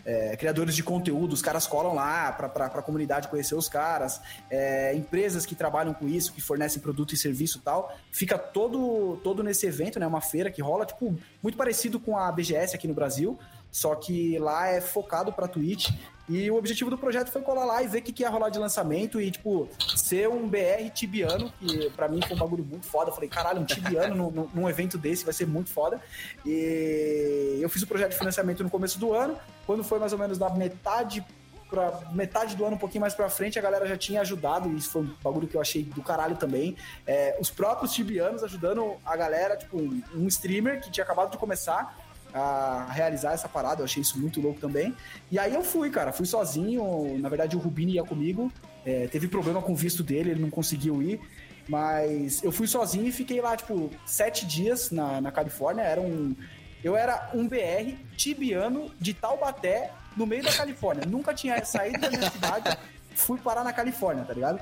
é, 0.06 0.38
criadores 0.38 0.76
de 0.76 0.84
conteúdo, 0.84 1.34
os 1.34 1.42
caras 1.42 1.66
colam 1.66 1.96
lá 1.96 2.32
pra, 2.32 2.48
pra 2.48 2.82
comunidade 2.82 3.28
conhecer 3.28 3.56
os 3.56 3.68
caras, 3.68 4.22
é, 4.50 4.94
empresas 4.96 5.46
que 5.46 5.56
trabalham 5.56 5.94
com 5.94 6.08
isso, 6.08 6.32
que 6.32 6.42
fornecem 6.42 6.82
produto 6.82 7.14
e 7.14 7.18
serviço 7.18 7.58
e 7.58 7.62
tal, 7.62 7.96
fica 8.12 8.38
todo, 8.38 9.20
todo 9.24 9.44
nesse 9.44 9.66
evento, 9.66 10.00
né, 10.00 10.06
uma 10.06 10.22
feira 10.22 10.52
que 10.52 10.62
rola, 10.62 10.86
tipo, 10.86 11.18
muito 11.42 11.58
parecido 11.58 12.00
com 12.00 12.18
a 12.18 12.32
BGS 12.32 12.76
aqui 12.76 12.88
no 12.88 12.94
Brasil, 12.94 13.40
só 13.72 13.96
que 13.96 14.38
lá 14.38 14.68
é 14.68 14.80
focado 14.80 15.34
pra 15.34 15.48
Twitch, 15.48 15.90
e 16.28 16.50
o 16.50 16.56
objetivo 16.56 16.90
do 16.90 16.98
projeto 16.98 17.30
foi 17.32 17.42
colar 17.42 17.66
lá 17.66 17.84
e 17.84 17.88
ver 17.88 18.00
o 18.00 18.02
que, 18.02 18.12
que 18.12 18.24
ia 18.24 18.30
rolar 18.30 18.50
de 18.50 18.58
lançamento 18.58 19.22
e, 19.22 19.30
tipo, 19.30 19.70
ser 19.96 20.28
um 20.28 20.48
BR 20.48 20.90
tibiano, 20.94 21.52
que 21.60 21.90
pra 21.92 22.08
mim 22.08 22.20
foi 22.28 22.36
um 22.36 22.40
bagulho 22.40 22.64
muito 22.64 22.86
foda. 22.88 23.12
Eu 23.12 23.14
falei, 23.14 23.30
caralho, 23.30 23.62
um 23.62 23.66
tibiano 23.66 24.32
num, 24.32 24.50
num- 24.54 24.70
evento 24.70 24.98
desse 24.98 25.24
vai 25.24 25.34
ser 25.34 25.46
muito 25.46 25.70
foda. 25.70 26.02
E 26.46 27.60
eu 27.62 27.70
fiz 27.70 27.82
o 27.84 27.88
projeto 27.88 28.12
de 28.12 28.18
financiamento 28.18 28.64
no 28.64 28.70
começo 28.70 28.98
do 29.00 29.14
ano. 29.14 29.38
Quando 29.68 29.84
foi 29.84 30.00
mais 30.00 30.14
ou 30.14 30.20
menos 30.20 30.38
da 30.38 30.50
metade 30.50 31.24
pra 31.70 32.00
metade 32.12 32.56
do 32.56 32.64
ano, 32.64 32.76
um 32.76 32.80
pouquinho 32.80 33.02
mais 33.02 33.14
pra 33.16 33.28
frente, 33.28 33.58
a 33.58 33.62
galera 33.62 33.88
já 33.88 33.98
tinha 33.98 34.22
ajudado, 34.22 34.70
e 34.70 34.78
isso 34.78 34.92
foi 34.92 35.02
um 35.02 35.16
bagulho 35.24 35.48
que 35.48 35.56
eu 35.58 35.62
achei 35.62 35.84
do 35.84 36.02
caralho 36.02 36.36
também. 36.38 36.76
É, 37.08 37.38
os 37.40 37.50
próprios 37.50 37.92
tibianos 37.94 38.44
ajudando 38.44 38.96
a 39.06 39.16
galera, 39.18 39.58
tipo, 39.58 39.78
um 39.78 40.28
streamer 40.28 40.80
que 40.82 40.92
tinha 40.92 41.04
acabado 41.04 41.32
de 41.32 41.38
começar 41.38 41.98
a 42.36 42.92
realizar 42.92 43.32
essa 43.32 43.48
parada, 43.48 43.80
eu 43.80 43.86
achei 43.86 44.02
isso 44.02 44.20
muito 44.20 44.42
louco 44.42 44.60
também. 44.60 44.94
E 45.32 45.40
aí 45.40 45.54
eu 45.54 45.64
fui, 45.64 45.90
cara, 45.90 46.12
fui 46.12 46.26
sozinho. 46.26 47.18
Na 47.20 47.30
verdade, 47.30 47.56
o 47.56 47.60
Rubini 47.60 47.94
ia 47.94 48.04
comigo. 48.04 48.52
É, 48.86 49.08
teve 49.08 49.28
problema 49.28 49.62
com 49.62 49.72
o 49.72 49.76
visto 49.76 50.04
dele, 50.04 50.32
ele 50.32 50.42
não 50.42 50.50
conseguiu 50.50 51.02
ir. 51.02 51.22
Mas 51.68 52.44
eu 52.44 52.52
fui 52.52 52.68
sozinho 52.68 53.08
e 53.08 53.12
fiquei 53.12 53.40
lá, 53.40 53.56
tipo, 53.56 53.90
sete 54.06 54.46
dias 54.46 54.92
na, 54.92 55.22
na 55.22 55.32
Califórnia. 55.32 55.84
Era 55.84 56.02
um. 56.02 56.36
Eu 56.84 56.96
era 56.96 57.32
um 57.34 57.48
BR 57.48 57.96
tibiano 58.18 58.92
de 59.00 59.14
Taubaté, 59.14 59.92
no 60.16 60.28
meio 60.28 60.44
da 60.44 60.52
Califórnia. 60.52 61.06
Nunca 61.08 61.34
tinha 61.34 61.64
saído 61.64 62.00
da 62.00 62.10
minha 62.10 62.30
cidade, 62.30 62.78
fui 63.16 63.40
parar 63.40 63.64
na 63.64 63.74
Califórnia, 63.74 64.24
tá 64.26 64.34
ligado? 64.34 64.60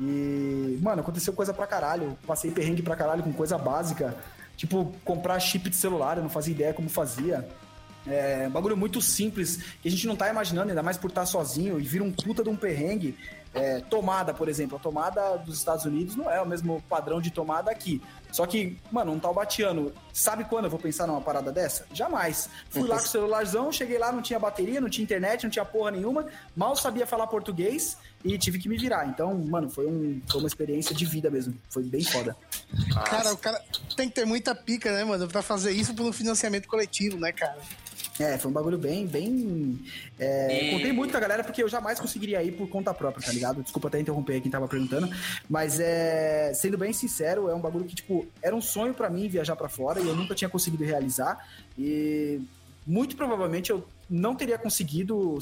E, 0.00 0.78
mano, 0.80 1.02
aconteceu 1.02 1.32
coisa 1.32 1.52
pra 1.52 1.66
caralho. 1.66 2.16
Passei 2.26 2.50
perrengue 2.50 2.80
pra 2.80 2.96
caralho 2.96 3.22
com 3.22 3.32
coisa 3.32 3.58
básica. 3.58 4.16
Tipo, 4.58 4.92
comprar 5.04 5.38
chip 5.38 5.70
de 5.70 5.76
celular, 5.76 6.16
eu 6.16 6.22
não 6.24 6.28
fazia 6.28 6.52
ideia 6.52 6.74
como 6.74 6.88
fazia. 6.88 7.48
É 8.04 8.46
um 8.48 8.50
bagulho 8.50 8.76
muito 8.76 9.00
simples, 9.00 9.62
que 9.80 9.86
a 9.86 9.90
gente 9.90 10.04
não 10.04 10.16
tá 10.16 10.28
imaginando, 10.28 10.70
ainda 10.70 10.82
mais 10.82 10.96
por 10.96 11.08
estar 11.08 11.24
sozinho, 11.26 11.78
e 11.78 11.84
vira 11.84 12.02
um 12.02 12.10
puta 12.10 12.42
de 12.42 12.48
um 12.48 12.56
perrengue. 12.56 13.16
É, 13.54 13.80
tomada, 13.80 14.34
por 14.34 14.48
exemplo. 14.48 14.76
A 14.76 14.80
tomada 14.80 15.36
dos 15.38 15.58
Estados 15.58 15.84
Unidos 15.84 16.14
não 16.16 16.30
é 16.30 16.40
o 16.40 16.46
mesmo 16.46 16.82
padrão 16.88 17.20
de 17.20 17.30
tomada 17.30 17.70
aqui. 17.70 18.00
Só 18.30 18.46
que, 18.46 18.76
mano, 18.92 19.12
um 19.12 19.18
taubatiano, 19.18 19.92
sabe 20.12 20.44
quando 20.44 20.66
eu 20.66 20.70
vou 20.70 20.78
pensar 20.78 21.06
numa 21.06 21.20
parada 21.20 21.50
dessa? 21.50 21.86
Jamais. 21.92 22.48
Fui 22.68 22.86
lá 22.86 22.98
com 22.98 23.04
o 23.04 23.08
celularzão, 23.08 23.72
cheguei 23.72 23.98
lá, 23.98 24.12
não 24.12 24.20
tinha 24.20 24.38
bateria, 24.38 24.80
não 24.80 24.90
tinha 24.90 25.02
internet, 25.02 25.44
não 25.44 25.50
tinha 25.50 25.64
porra 25.64 25.90
nenhuma, 25.90 26.26
mal 26.54 26.76
sabia 26.76 27.06
falar 27.06 27.26
português 27.26 27.96
e 28.22 28.36
tive 28.36 28.58
que 28.58 28.68
me 28.68 28.76
virar. 28.76 29.06
Então, 29.06 29.34
mano, 29.34 29.70
foi, 29.70 29.86
um, 29.86 30.20
foi 30.28 30.40
uma 30.40 30.46
experiência 30.46 30.94
de 30.94 31.06
vida 31.06 31.30
mesmo. 31.30 31.54
Foi 31.70 31.82
bem 31.82 32.04
foda. 32.04 32.36
Cara, 33.06 33.32
o 33.32 33.36
cara 33.36 33.62
tem 33.96 34.08
que 34.08 34.14
ter 34.14 34.26
muita 34.26 34.54
pica, 34.54 34.92
né, 34.92 35.04
mano, 35.04 35.26
pra 35.26 35.40
fazer 35.40 35.70
isso 35.72 35.94
por 35.94 36.04
um 36.04 36.12
financiamento 36.12 36.68
coletivo, 36.68 37.18
né, 37.18 37.32
cara? 37.32 37.56
É, 38.20 38.36
foi 38.36 38.50
um 38.50 38.54
bagulho 38.54 38.76
bem, 38.78 39.06
bem. 39.06 39.78
é, 40.18 40.68
E- 40.68 40.70
Contei 40.72 40.92
muito 40.92 41.10
com 41.12 41.16
a 41.16 41.20
galera 41.20 41.44
porque 41.44 41.62
eu 41.62 41.68
jamais 41.68 42.00
conseguiria 42.00 42.42
ir 42.42 42.52
por 42.52 42.68
conta 42.68 42.92
própria, 42.92 43.24
tá 43.24 43.32
ligado? 43.32 43.62
Desculpa 43.62 43.88
até 43.88 44.00
interromper 44.00 44.40
quem 44.40 44.50
tava 44.50 44.66
perguntando. 44.66 45.08
Mas 45.48 45.78
é. 45.78 46.52
Sendo 46.54 46.76
bem 46.76 46.92
sincero, 46.92 47.48
é 47.48 47.54
um 47.54 47.60
bagulho 47.60 47.84
que, 47.84 47.94
tipo, 47.94 48.26
era 48.42 48.54
um 48.56 48.60
sonho 48.60 48.92
pra 48.94 49.08
mim 49.08 49.28
viajar 49.28 49.54
pra 49.56 49.68
fora 49.68 50.00
e 50.00 50.06
eu 50.08 50.16
nunca 50.16 50.34
tinha 50.34 50.48
conseguido 50.48 50.84
realizar. 50.84 51.38
E 51.78 52.40
muito 52.86 53.14
provavelmente 53.16 53.70
eu 53.70 53.86
não 54.10 54.34
teria 54.34 54.58
conseguido 54.58 55.38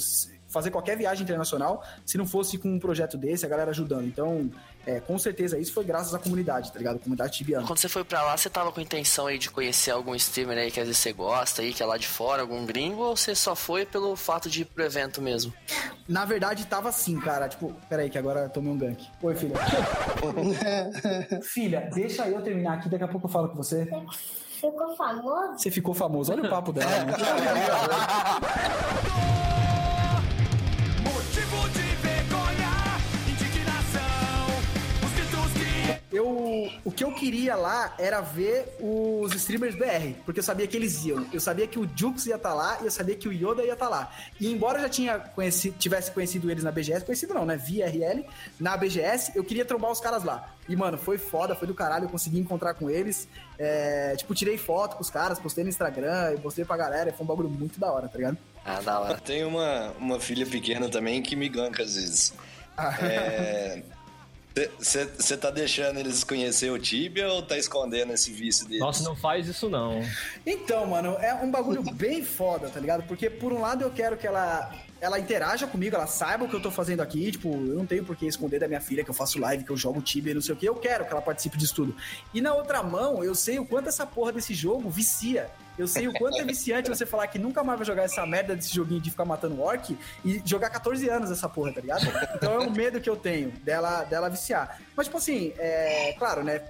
fazer 0.47 0.71
qualquer 0.71 0.97
viagem 0.97 1.23
internacional 1.23 1.83
se 2.05 2.17
não 2.17 2.25
fosse 2.25 2.57
com 2.57 2.69
um 2.69 2.79
projeto 2.79 3.17
desse, 3.17 3.45
a 3.45 3.49
galera 3.49 3.71
ajudando. 3.71 4.05
Então, 4.05 4.49
é, 4.85 5.01
com 5.01 5.19
certeza 5.19 5.59
isso 5.59 5.73
foi 5.73 5.83
graças 5.83 6.13
à 6.13 6.19
comunidade, 6.19 6.71
tá 6.71 6.77
ligado? 6.77 6.95
A 6.95 6.99
comunidade 6.99 7.33
tibiana. 7.33 7.67
Quando 7.67 7.79
você 7.79 7.89
foi 7.89 8.05
pra 8.05 8.23
lá, 8.23 8.37
você 8.37 8.49
tava 8.49 8.71
com 8.71 8.79
intenção 8.79 9.27
aí 9.27 9.37
de 9.37 9.49
conhecer 9.49 9.91
algum 9.91 10.15
streamer 10.15 10.57
aí 10.57 10.71
que 10.71 10.79
às 10.79 10.87
vezes 10.87 11.01
você 11.01 11.11
gosta 11.11 11.61
aí, 11.61 11.73
que 11.73 11.83
é 11.83 11.85
lá 11.85 11.97
de 11.97 12.07
fora, 12.07 12.41
algum 12.41 12.65
gringo, 12.65 13.01
ou 13.01 13.17
você 13.17 13.35
só 13.35 13.55
foi 13.55 13.85
pelo 13.85 14.15
fato 14.15 14.49
de 14.49 14.61
ir 14.61 14.65
pro 14.65 14.83
evento 14.83 15.21
mesmo? 15.21 15.53
Na 16.07 16.23
verdade, 16.23 16.65
tava 16.65 16.89
assim, 16.89 17.19
cara. 17.19 17.49
Tipo, 17.49 17.75
peraí, 17.89 18.09
que 18.09 18.17
agora 18.17 18.41
eu 18.41 18.49
tomei 18.49 18.71
um 18.71 18.77
gank. 18.77 19.05
Oi, 19.21 19.35
filha. 19.35 19.55
filha, 21.43 21.89
deixa 21.93 22.27
eu 22.29 22.41
terminar 22.41 22.75
aqui, 22.75 22.87
daqui 22.87 23.03
a 23.03 23.07
pouco 23.07 23.27
eu 23.27 23.31
falo 23.31 23.49
com 23.49 23.57
você. 23.57 23.89
Ficou 24.59 24.95
famoso? 24.95 25.59
Você 25.59 25.69
ficou 25.69 25.93
famoso. 25.93 26.31
Olha 26.31 26.43
o 26.43 26.49
papo 26.49 26.71
dela. 26.71 26.87
Eu, 36.17 36.71
o 36.83 36.91
que 36.91 37.03
eu 37.03 37.11
queria 37.11 37.55
lá 37.55 37.93
era 37.99 38.21
ver 38.21 38.75
os 38.79 39.35
streamers 39.35 39.75
BR, 39.75 40.19
porque 40.25 40.39
eu 40.39 40.43
sabia 40.43 40.65
que 40.65 40.75
eles 40.75 41.05
iam. 41.05 41.27
Eu 41.31 41.39
sabia 41.39 41.67
que 41.67 41.77
o 41.77 41.87
Jux 41.95 42.25
ia 42.25 42.37
estar 42.37 42.55
lá 42.55 42.79
e 42.81 42.85
eu 42.85 42.91
sabia 42.91 43.15
que 43.15 43.27
o 43.27 43.31
Yoda 43.31 43.63
ia 43.63 43.73
estar 43.73 43.87
lá. 43.87 44.11
E 44.39 44.51
embora 44.51 44.79
eu 44.79 44.81
já 44.81 44.89
tinha 44.89 45.19
conhecido, 45.19 45.77
tivesse 45.77 46.09
conhecido 46.09 46.49
eles 46.49 46.63
na 46.63 46.71
BGS, 46.71 47.05
conhecido 47.05 47.35
não, 47.35 47.45
né? 47.45 47.55
Via 47.55 47.85
RL, 47.87 48.25
na 48.59 48.75
BGS, 48.75 49.33
eu 49.35 49.43
queria 49.43 49.63
trombar 49.63 49.91
os 49.91 49.99
caras 49.99 50.23
lá. 50.23 50.55
E, 50.67 50.75
mano, 50.75 50.97
foi 50.97 51.19
foda, 51.19 51.55
foi 51.55 51.67
do 51.67 51.75
caralho, 51.75 52.05
eu 52.05 52.09
consegui 52.09 52.39
encontrar 52.39 52.73
com 52.73 52.89
eles. 52.89 53.27
É, 53.59 54.15
tipo, 54.15 54.33
tirei 54.33 54.57
foto 54.57 54.95
com 54.95 55.03
os 55.03 55.11
caras, 55.11 55.37
postei 55.37 55.63
no 55.63 55.69
Instagram, 55.69 56.33
e 56.33 56.39
postei 56.39 56.65
pra 56.65 56.75
galera, 56.77 57.13
foi 57.13 57.23
um 57.23 57.27
bagulho 57.27 57.49
muito 57.49 57.79
da 57.79 57.91
hora, 57.91 58.07
tá 58.07 58.17
ligado? 58.17 58.39
Ah, 58.65 58.81
da 58.81 58.99
hora. 58.99 59.13
Eu 59.13 59.21
tenho 59.21 59.47
uma, 59.49 59.91
uma 59.99 60.19
filha 60.19 60.47
pequena 60.47 60.89
também 60.89 61.21
que 61.21 61.35
me 61.35 61.47
ganka 61.47 61.83
às 61.83 61.93
vezes. 61.93 62.33
É, 63.01 63.83
Você 64.79 65.37
tá 65.37 65.51
deixando 65.51 65.99
eles 65.99 66.23
conhecer 66.23 66.71
o 66.71 66.79
Tibia 66.79 67.27
ou 67.27 67.41
tá 67.41 67.57
escondendo 67.57 68.13
esse 68.13 68.31
vício 68.31 68.65
deles? 68.65 68.79
Nossa, 68.79 69.03
não 69.03 69.15
faz 69.15 69.47
isso 69.47 69.69
não. 69.69 70.01
Então, 70.45 70.85
mano, 70.87 71.15
é 71.19 71.33
um 71.33 71.51
bagulho 71.51 71.81
bem 71.93 72.23
foda, 72.23 72.69
tá 72.69 72.79
ligado? 72.79 73.03
Porque 73.03 73.29
por 73.29 73.53
um 73.53 73.61
lado 73.61 73.83
eu 73.83 73.91
quero 73.91 74.17
que 74.17 74.25
ela 74.25 74.71
ela 74.99 75.19
interaja 75.19 75.67
comigo, 75.67 75.95
ela 75.95 76.07
saiba 76.07 76.45
o 76.45 76.49
que 76.49 76.55
eu 76.55 76.59
tô 76.59 76.71
fazendo 76.71 77.01
aqui, 77.01 77.31
tipo, 77.31 77.49
eu 77.49 77.75
não 77.75 77.85
tenho 77.85 78.03
por 78.03 78.15
que 78.15 78.25
esconder 78.25 78.59
da 78.59 78.67
minha 78.67 78.81
filha 78.81 79.03
que 79.03 79.09
eu 79.09 79.13
faço 79.13 79.39
live, 79.39 79.63
que 79.63 79.69
eu 79.69 79.77
jogo 79.77 80.01
Tibia, 80.01 80.33
não 80.33 80.41
sei 80.41 80.55
o 80.55 80.57
que, 80.57 80.67
eu 80.67 80.75
quero 80.75 81.05
que 81.05 81.11
ela 81.11 81.21
participe 81.21 81.55
disso 81.55 81.75
tudo. 81.75 81.95
E 82.33 82.41
na 82.41 82.53
outra 82.55 82.81
mão, 82.81 83.23
eu 83.23 83.35
sei 83.35 83.59
o 83.59 83.65
quanto 83.65 83.89
essa 83.89 84.07
porra 84.07 84.31
desse 84.31 84.55
jogo 84.55 84.89
vicia. 84.89 85.51
Eu 85.77 85.87
sei 85.87 86.07
o 86.07 86.13
quanto 86.13 86.37
é 86.37 86.43
viciante 86.43 86.89
você 86.89 87.05
falar 87.05 87.27
que 87.27 87.37
nunca 87.37 87.63
mais 87.63 87.77
vai 87.77 87.85
jogar 87.85 88.03
essa 88.03 88.25
merda 88.25 88.55
desse 88.55 88.73
joguinho 88.73 88.99
de 88.99 89.11
ficar 89.11 89.25
matando 89.25 89.61
orc 89.61 89.97
e 90.25 90.41
jogar 90.43 90.69
14 90.69 91.07
anos 91.09 91.31
essa 91.31 91.47
porra, 91.47 91.73
tá 91.73 91.81
ligado? 91.81 92.05
Então 92.35 92.53
é 92.53 92.59
um 92.59 92.71
medo 92.71 92.99
que 92.99 93.09
eu 93.09 93.15
tenho 93.15 93.51
dela, 93.63 94.03
dela 94.03 94.29
viciar. 94.29 94.79
Mas, 94.95 95.07
tipo 95.07 95.17
assim, 95.17 95.53
é 95.57 96.13
claro, 96.17 96.43
né? 96.43 96.61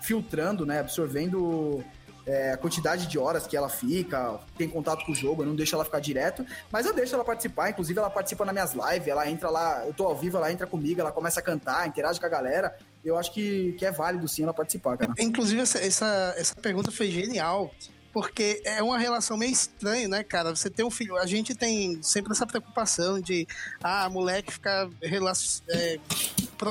Filtrando, 0.00 0.64
né? 0.64 0.80
Absorvendo 0.80 1.84
é, 2.26 2.52
a 2.52 2.56
quantidade 2.56 3.06
de 3.06 3.18
horas 3.18 3.46
que 3.46 3.56
ela 3.56 3.68
fica, 3.68 4.38
tem 4.56 4.68
contato 4.68 5.04
com 5.04 5.12
o 5.12 5.14
jogo, 5.14 5.42
eu 5.42 5.46
não 5.46 5.54
deixo 5.54 5.74
ela 5.74 5.84
ficar 5.84 6.00
direto, 6.00 6.46
mas 6.70 6.86
eu 6.86 6.94
deixo 6.94 7.14
ela 7.14 7.24
participar, 7.24 7.70
inclusive 7.70 7.98
ela 7.98 8.10
participa 8.10 8.44
nas 8.44 8.52
minhas 8.52 8.72
lives, 8.74 9.08
ela 9.08 9.28
entra 9.28 9.50
lá, 9.50 9.84
eu 9.86 9.92
tô 9.92 10.04
ao 10.04 10.16
vivo, 10.16 10.36
ela 10.36 10.52
entra 10.52 10.66
comigo, 10.66 11.00
ela 11.00 11.12
começa 11.12 11.40
a 11.40 11.42
cantar, 11.42 11.86
interage 11.86 12.20
com 12.20 12.26
a 12.26 12.28
galera, 12.28 12.76
eu 13.04 13.18
acho 13.18 13.32
que, 13.32 13.72
que 13.72 13.84
é 13.84 13.90
válido 13.90 14.28
sim 14.28 14.44
ela 14.44 14.54
participar, 14.54 14.96
cara. 14.96 15.12
Inclusive, 15.18 15.60
essa, 15.60 15.78
essa, 15.78 16.34
essa 16.36 16.54
pergunta 16.54 16.90
foi 16.90 17.10
genial. 17.10 17.72
Porque 18.12 18.60
é 18.64 18.82
uma 18.82 18.98
relação 18.98 19.36
meio 19.36 19.52
estranha, 19.52 20.06
né, 20.06 20.22
cara? 20.22 20.54
Você 20.54 20.68
tem 20.68 20.84
um 20.84 20.90
filho. 20.90 21.16
A 21.16 21.26
gente 21.26 21.54
tem 21.54 22.02
sempre 22.02 22.32
essa 22.32 22.46
preocupação 22.46 23.18
de, 23.20 23.46
ah, 23.82 24.08
moleque 24.10 24.52
ficar 24.52 24.88
rela- 25.02 25.32
é, 25.70 25.98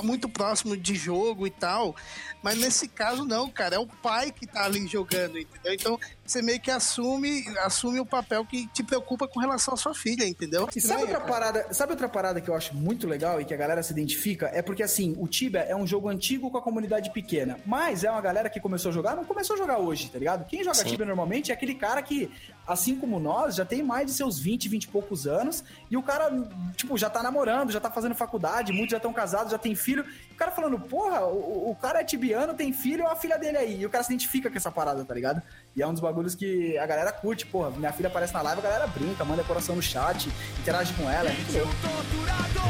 muito 0.01 0.29
próximo 0.29 0.77
de 0.77 0.95
jogo 0.95 1.45
e 1.45 1.49
tal. 1.49 1.95
Mas 2.41 2.57
nesse 2.57 2.87
caso, 2.87 3.25
não, 3.25 3.49
cara. 3.49 3.75
É 3.75 3.79
o 3.79 3.87
pai 3.87 4.31
que 4.31 4.47
tá 4.47 4.65
ali 4.65 4.87
jogando, 4.87 5.37
entendeu? 5.37 5.73
Então 5.73 5.99
você 6.31 6.41
meio 6.41 6.59
que 6.59 6.71
assume, 6.71 7.45
assume 7.59 7.99
o 7.99 8.05
papel 8.05 8.45
que 8.45 8.65
te 8.67 8.83
preocupa 8.83 9.27
com 9.27 9.39
relação 9.39 9.73
à 9.73 9.77
sua 9.77 9.93
filha, 9.93 10.25
entendeu? 10.25 10.67
E 10.73 10.79
sabe 10.79 11.01
outra, 11.01 11.17
Estranha, 11.17 11.27
cara. 11.27 11.51
parada, 11.51 11.73
sabe 11.73 11.91
outra 11.91 12.07
parada 12.09 12.39
que 12.39 12.49
eu 12.49 12.55
acho 12.55 12.73
muito 12.73 13.05
legal 13.05 13.41
e 13.41 13.45
que 13.45 13.53
a 13.53 13.57
galera 13.57 13.83
se 13.83 13.91
identifica? 13.91 14.49
É 14.53 14.61
porque, 14.61 14.81
assim, 14.81 15.15
o 15.19 15.27
Tibia 15.27 15.61
é 15.61 15.75
um 15.75 15.85
jogo 15.85 16.07
antigo 16.07 16.49
com 16.49 16.57
a 16.57 16.61
comunidade 16.61 17.11
pequena. 17.11 17.59
Mas 17.65 18.03
é 18.03 18.11
uma 18.11 18.21
galera 18.21 18.49
que 18.49 18.59
começou 18.59 18.89
a 18.89 18.93
jogar, 18.93 19.15
não 19.15 19.25
começou 19.25 19.55
a 19.55 19.59
jogar 19.59 19.77
hoje, 19.79 20.09
tá 20.09 20.17
ligado? 20.17 20.45
Quem 20.45 20.63
joga 20.63 20.83
Tibia 20.83 21.05
normalmente 21.05 21.51
é 21.51 21.53
aquele 21.53 21.75
cara 21.75 22.01
que, 22.01 22.31
assim 22.65 22.95
como 22.95 23.19
nós, 23.19 23.55
já 23.55 23.65
tem 23.65 23.83
mais 23.83 24.07
de 24.07 24.13
seus 24.13 24.39
20, 24.39 24.69
20 24.69 24.83
e 24.83 24.87
poucos 24.87 25.27
anos. 25.27 25.63
E 25.89 25.97
o 25.97 26.03
cara, 26.03 26.31
tipo, 26.75 26.97
já 26.97 27.09
tá 27.09 27.21
namorando, 27.21 27.71
já 27.71 27.79
tá 27.79 27.91
fazendo 27.91 28.15
faculdade, 28.15 28.71
muitos 28.71 28.91
já 28.91 28.97
estão 28.97 29.11
casados, 29.11 29.51
já 29.51 29.57
tem 29.57 29.75
filho. 29.81 30.05
O 30.31 30.35
cara 30.35 30.51
falando, 30.51 30.79
porra, 30.79 31.25
o, 31.25 31.71
o 31.71 31.75
cara 31.75 32.01
é 32.01 32.03
tibiano, 32.03 32.53
tem 32.53 32.71
filho, 32.73 33.03
olha 33.03 33.13
a 33.13 33.15
filha 33.15 33.37
dele 33.37 33.57
aí. 33.57 33.81
E 33.81 33.85
o 33.85 33.89
cara 33.89 34.03
se 34.03 34.11
identifica 34.11 34.49
com 34.49 34.57
essa 34.57 34.71
parada, 34.71 35.03
tá 35.03 35.13
ligado? 35.13 35.41
E 35.75 35.81
é 35.81 35.87
um 35.87 35.91
dos 35.91 36.01
bagulhos 36.01 36.33
que 36.35 36.77
a 36.77 36.85
galera 36.85 37.11
curte, 37.11 37.45
porra. 37.45 37.69
Minha 37.71 37.93
filha 37.93 38.07
aparece 38.07 38.33
na 38.33 38.41
live, 38.41 38.59
a 38.59 38.63
galera 38.63 38.87
brinca, 38.87 39.23
manda 39.25 39.43
coração 39.43 39.75
no 39.75 39.81
chat, 39.81 40.29
interage 40.59 40.93
com 40.93 41.09
ela, 41.09 41.29
é 41.29 41.33
muito 41.33 41.53
louco. 41.53 41.73
torturador, 41.81 42.61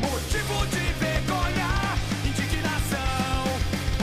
motivo 0.00 0.66
de 0.66 0.92
vergonha, 1.04 1.68
indignação, 2.26 3.44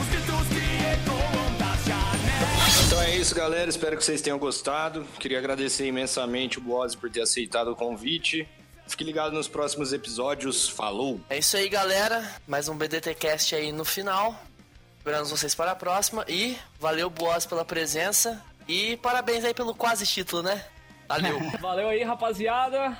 os 0.00 0.08
gritos 0.08 0.48
que 0.48 0.64
ecoam 0.92 1.58
das 1.58 1.84
janelas. 1.86 2.86
Então 2.86 3.02
é 3.02 3.16
isso, 3.16 3.34
galera. 3.34 3.70
Espero 3.70 3.96
que 3.96 4.04
vocês 4.04 4.20
tenham 4.20 4.38
gostado. 4.38 5.04
Queria 5.18 5.38
agradecer 5.38 5.86
imensamente 5.86 6.58
o 6.58 6.60
Boaz 6.60 6.94
por 6.94 7.10
ter 7.10 7.22
aceitado 7.22 7.68
o 7.68 7.76
convite. 7.76 8.46
Fique 8.88 9.04
ligado 9.04 9.32
nos 9.32 9.46
próximos 9.46 9.92
episódios. 9.92 10.68
Falou! 10.68 11.20
É 11.28 11.38
isso 11.38 11.56
aí, 11.56 11.68
galera. 11.68 12.26
Mais 12.46 12.68
um 12.68 12.76
BDT 12.76 13.14
Cast 13.14 13.54
aí 13.54 13.70
no 13.70 13.84
final. 13.84 14.34
Esperamos 14.96 15.30
vocês 15.30 15.54
para 15.54 15.72
a 15.72 15.76
próxima. 15.76 16.24
E 16.26 16.56
valeu, 16.80 17.08
Boas, 17.10 17.46
pela 17.46 17.64
presença. 17.64 18.42
E 18.66 18.96
parabéns 18.96 19.44
aí 19.44 19.54
pelo 19.54 19.74
quase 19.74 20.06
título, 20.06 20.42
né? 20.42 20.64
Valeu. 21.06 21.38
Valeu 21.60 21.88
aí, 21.88 22.02
rapaziada. 22.02 22.98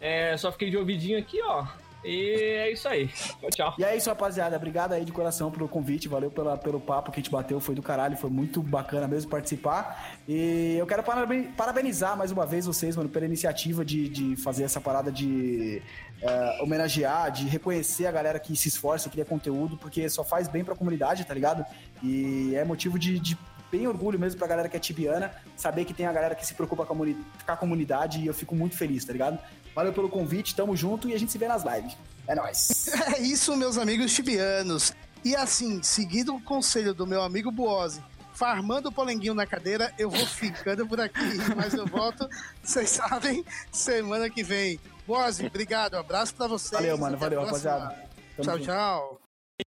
É, 0.00 0.36
só 0.36 0.50
fiquei 0.52 0.70
de 0.70 0.76
ouvidinho 0.76 1.18
aqui, 1.18 1.40
ó. 1.42 1.66
E 2.04 2.34
é 2.58 2.72
isso 2.72 2.88
aí. 2.88 3.08
Tchau, 3.08 3.50
tchau. 3.50 3.74
E 3.78 3.84
é 3.84 3.96
isso, 3.96 4.08
rapaziada. 4.08 4.56
Obrigado 4.56 4.92
aí 4.92 5.04
de 5.04 5.12
coração 5.12 5.50
pelo 5.50 5.68
convite. 5.68 6.08
Valeu 6.08 6.30
pela, 6.30 6.56
pelo 6.56 6.80
papo 6.80 7.10
que 7.12 7.20
a 7.20 7.22
gente 7.22 7.30
bateu. 7.30 7.60
Foi 7.60 7.74
do 7.74 7.82
caralho. 7.82 8.16
Foi 8.16 8.30
muito 8.30 8.62
bacana 8.62 9.06
mesmo 9.06 9.30
participar. 9.30 10.16
E 10.26 10.76
eu 10.78 10.86
quero 10.86 11.02
paraben- 11.02 11.50
parabenizar 11.56 12.16
mais 12.16 12.30
uma 12.32 12.46
vez 12.46 12.66
vocês, 12.66 12.96
mano, 12.96 13.08
pela 13.08 13.26
iniciativa 13.26 13.84
de, 13.84 14.08
de 14.08 14.36
fazer 14.36 14.64
essa 14.64 14.80
parada 14.80 15.12
de 15.12 15.82
é, 16.22 16.62
homenagear, 16.62 17.30
de 17.30 17.46
reconhecer 17.46 18.06
a 18.06 18.12
galera 18.12 18.38
que 18.38 18.56
se 18.56 18.68
esforça, 18.68 19.10
cria 19.10 19.24
conteúdo, 19.24 19.76
porque 19.76 20.08
só 20.08 20.24
faz 20.24 20.48
bem 20.48 20.64
pra 20.64 20.74
comunidade, 20.74 21.24
tá 21.24 21.34
ligado? 21.34 21.64
E 22.02 22.54
é 22.54 22.64
motivo 22.64 22.98
de, 22.98 23.18
de 23.18 23.36
bem 23.70 23.86
orgulho 23.86 24.18
mesmo 24.18 24.36
pra 24.36 24.48
galera 24.48 24.68
que 24.68 24.76
é 24.76 24.80
tibiana, 24.80 25.30
saber 25.56 25.84
que 25.84 25.94
tem 25.94 26.04
a 26.04 26.12
galera 26.12 26.34
que 26.34 26.44
se 26.44 26.54
preocupa 26.54 26.84
com 26.84 26.92
a, 26.92 26.96
com 26.96 27.52
a 27.52 27.56
comunidade 27.56 28.18
e 28.20 28.26
eu 28.26 28.34
fico 28.34 28.52
muito 28.54 28.76
feliz, 28.76 29.04
tá 29.04 29.12
ligado? 29.12 29.38
Valeu 29.74 29.92
pelo 29.92 30.08
convite, 30.08 30.54
tamo 30.54 30.76
junto 30.76 31.08
e 31.08 31.14
a 31.14 31.18
gente 31.18 31.30
se 31.32 31.38
vê 31.38 31.48
nas 31.48 31.64
lives. 31.64 31.96
É 32.26 32.34
nóis. 32.34 32.90
É 33.16 33.20
isso, 33.20 33.56
meus 33.56 33.78
amigos 33.78 34.12
tibianos. 34.12 34.92
E 35.24 35.34
assim, 35.36 35.82
seguindo 35.82 36.34
o 36.34 36.40
conselho 36.40 36.94
do 36.94 37.06
meu 37.06 37.22
amigo 37.22 37.50
Buozzi, 37.50 38.02
farmando 38.32 38.88
o 38.88 38.92
polenguinho 38.92 39.34
na 39.34 39.46
cadeira, 39.46 39.92
eu 39.98 40.08
vou 40.10 40.26
ficando 40.26 40.86
por 40.86 41.00
aqui. 41.00 41.36
Mas 41.56 41.74
eu 41.74 41.86
volto, 41.86 42.28
vocês 42.62 42.90
sabem, 42.90 43.44
semana 43.70 44.30
que 44.30 44.42
vem. 44.42 44.80
Buozzi, 45.06 45.46
obrigado. 45.46 45.96
Abraço 45.96 46.34
pra 46.34 46.46
vocês. 46.46 46.72
Valeu, 46.72 46.96
mano. 46.96 47.16
Valeu, 47.18 47.42
rapaziada. 47.44 47.88
Tamo 48.36 48.42
Tchau, 48.42 48.58
junto. 48.58 48.64
tchau. 48.66 49.19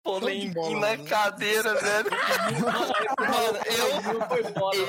Polenguinho 0.04 0.80
na 0.80 0.96
cadeira, 0.98 1.74
velho. 1.74 2.10
Mano, 3.20 3.58
eu, 3.66 4.02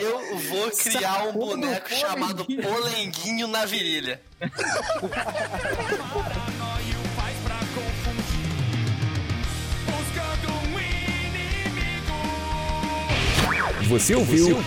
eu 0.02 0.38
vou 0.50 0.72
criar 0.72 1.28
um 1.28 1.34
boneco 1.34 1.90
chamado 1.94 2.44
Polenguinho 2.46 3.48
na 3.48 3.64
virilha. 3.66 4.20
Um. 4.42 4.48
Você 13.90 14.16
ouviu? 14.16 14.58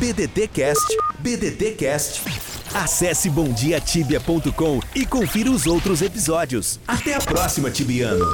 BDT 0.00 0.48
Cast, 0.48 0.96
BDT 1.20 1.72
Cast. 1.72 2.44
Acesse 2.74 3.30
bomdiatibia.com 3.30 4.80
e 4.96 5.06
confira 5.06 5.48
os 5.48 5.64
outros 5.64 6.02
episódios. 6.02 6.80
Até 6.88 7.14
a 7.14 7.20
próxima, 7.20 7.70
Tibiano. 7.70 8.24